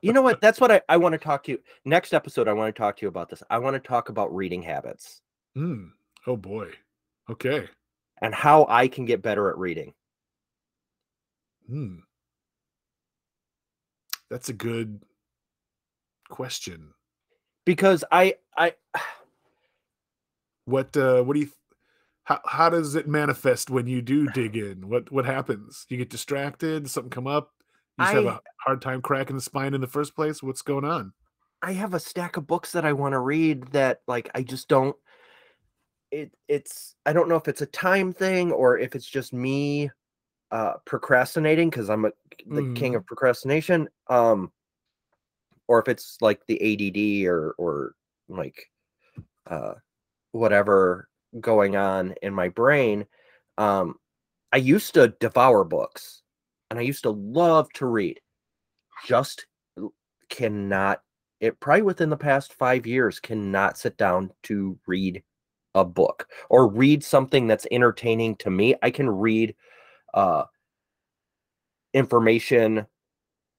[0.00, 0.40] you know what?
[0.40, 1.58] That's what I, I want to talk to you.
[1.84, 3.42] Next episode, I want to talk to you about this.
[3.50, 5.20] I want to talk about reading habits
[5.54, 5.86] Hmm.
[6.26, 6.70] Oh boy.
[7.28, 7.68] Okay.
[8.22, 9.92] and how I can get better at reading.
[11.68, 11.96] Hmm.
[14.30, 15.02] That's a good
[16.28, 16.92] question.
[17.64, 18.74] Because I I
[20.64, 21.50] What uh what do you
[22.28, 24.88] how how does it manifest when you do dig in?
[24.88, 25.86] What what happens?
[25.88, 27.52] You get distracted, something come up,
[27.98, 30.42] you just have a hard time cracking the spine in the first place?
[30.42, 31.14] What's going on?
[31.62, 34.68] I have a stack of books that I want to read that like I just
[34.68, 34.94] don't
[36.10, 39.90] it it's I don't know if it's a time thing or if it's just me
[40.50, 42.10] uh procrastinating because I'm a,
[42.46, 44.52] the king of procrastination um
[45.66, 47.92] or if it's like the ADD or or
[48.28, 48.70] like
[49.46, 49.74] uh
[50.32, 51.07] whatever
[51.40, 53.06] going on in my brain
[53.58, 53.96] um
[54.52, 56.22] I used to devour books
[56.70, 58.20] and I used to love to read
[59.06, 59.46] just
[60.30, 61.02] cannot
[61.40, 65.22] it probably within the past five years cannot sit down to read
[65.74, 68.74] a book or read something that's entertaining to me.
[68.82, 69.54] I can read
[70.14, 70.44] uh
[71.94, 72.86] information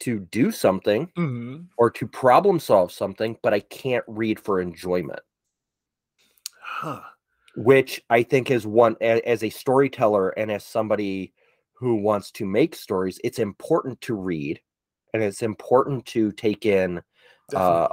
[0.02, 1.70] to do something Mhm.
[1.78, 5.22] or to problem solve something, but I can't read for enjoyment,
[6.62, 7.04] Huh.
[7.56, 11.34] Which I think is one as a storyteller and as somebody
[11.74, 14.60] who wants to make stories, it's important to read
[15.14, 17.02] and it's important to take in
[17.56, 17.88] uh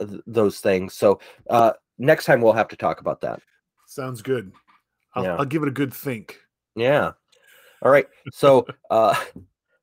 [0.00, 0.94] th- those things.
[0.94, 3.40] So uh next time we'll have to talk about that.
[3.86, 4.52] Sounds good.
[5.14, 5.36] I'll, Yeah.
[5.36, 6.40] I'll give it a good think.
[6.74, 7.12] Yeah.
[7.82, 8.06] All right.
[8.32, 9.14] So uh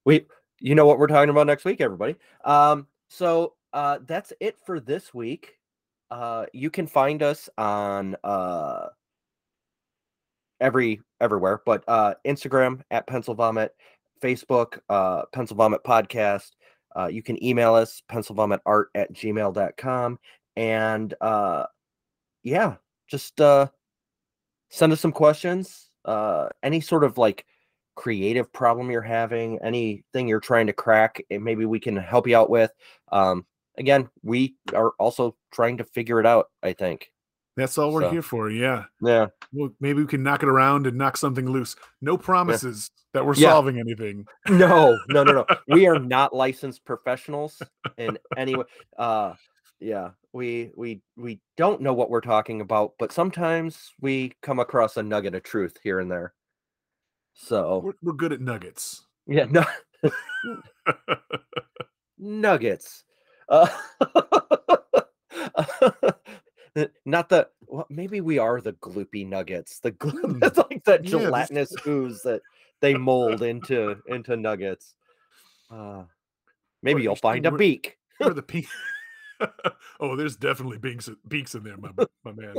[0.04, 0.26] we
[0.60, 2.16] you know what we're talking about next week, everybody.
[2.44, 5.56] Um so uh that's it for this week.
[6.12, 8.88] Uh you can find us on uh
[10.64, 13.72] every everywhere, but uh Instagram at Pencil Vomit,
[14.22, 16.52] Facebook, uh Pencil Vomit Podcast.
[16.96, 20.20] Uh you can email us pencilvomitart at gmail.com
[20.56, 21.66] and uh
[22.42, 22.76] yeah,
[23.08, 23.68] just uh
[24.70, 27.46] send us some questions uh any sort of like
[27.96, 32.36] creative problem you're having anything you're trying to crack and maybe we can help you
[32.36, 32.72] out with
[33.12, 33.46] um
[33.78, 37.12] again we are also trying to figure it out i think
[37.56, 38.50] That's all we're So- here for.
[38.50, 38.86] Yeah.
[39.02, 41.76] yeah Well, maybe we can knock it around and knock something loose.
[42.02, 43.50] No promises that we're Yeah.
[43.52, 44.26] solving anything.
[44.50, 47.62] no no no no we are not licensed professionals
[47.98, 48.64] in any way
[48.98, 49.34] uh
[49.80, 54.98] yeah we we we don't know what we're talking about but sometimes we come across
[54.98, 56.34] a nugget of truth here and there
[57.34, 59.06] so We're, we're good at nuggets.
[59.28, 59.64] yeah no
[62.18, 63.04] nuggets.
[63.50, 63.68] Uh,
[67.06, 69.80] not the well, maybe we are the gloopy nuggets.
[69.80, 70.40] The glo- Hmm.
[70.40, 72.42] like that Yeah, this- gelatinous ooze that
[72.82, 74.96] they mold into into nuggets.
[75.70, 76.04] Uh,
[76.82, 77.98] maybe Or you'll find a beak.
[78.20, 78.68] We're the pink.
[80.00, 81.92] oh, there's definitely beaks beaks in there, my
[82.24, 82.56] my man.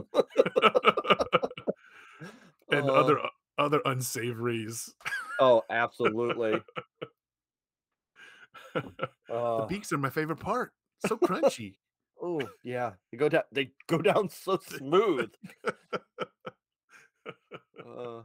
[2.71, 3.19] and Uh, other
[3.59, 4.93] other unsavories.
[5.41, 6.61] oh, absolutely.
[8.75, 8.83] the
[9.31, 10.73] Uh, beaks are my favorite part.
[11.07, 11.77] So crunchy.
[12.25, 12.93] Oh, yeah.
[13.11, 13.43] They go down.
[13.53, 15.31] They go down so smooth.
[17.85, 18.23] Uh,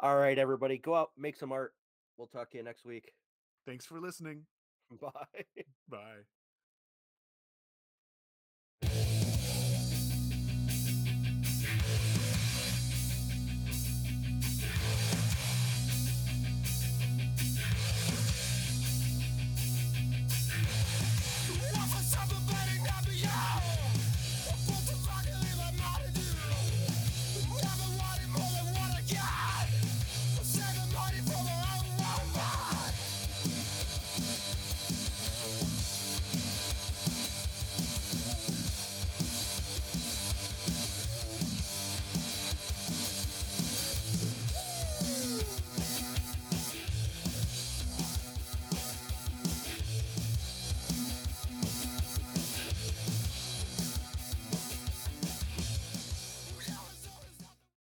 [0.00, 1.72] all right, everybody, go out, make some art.
[2.16, 3.12] We'll talk to you next week.
[3.66, 4.42] Thanks for listening.
[5.00, 5.44] Bye.
[5.88, 6.37] Bye.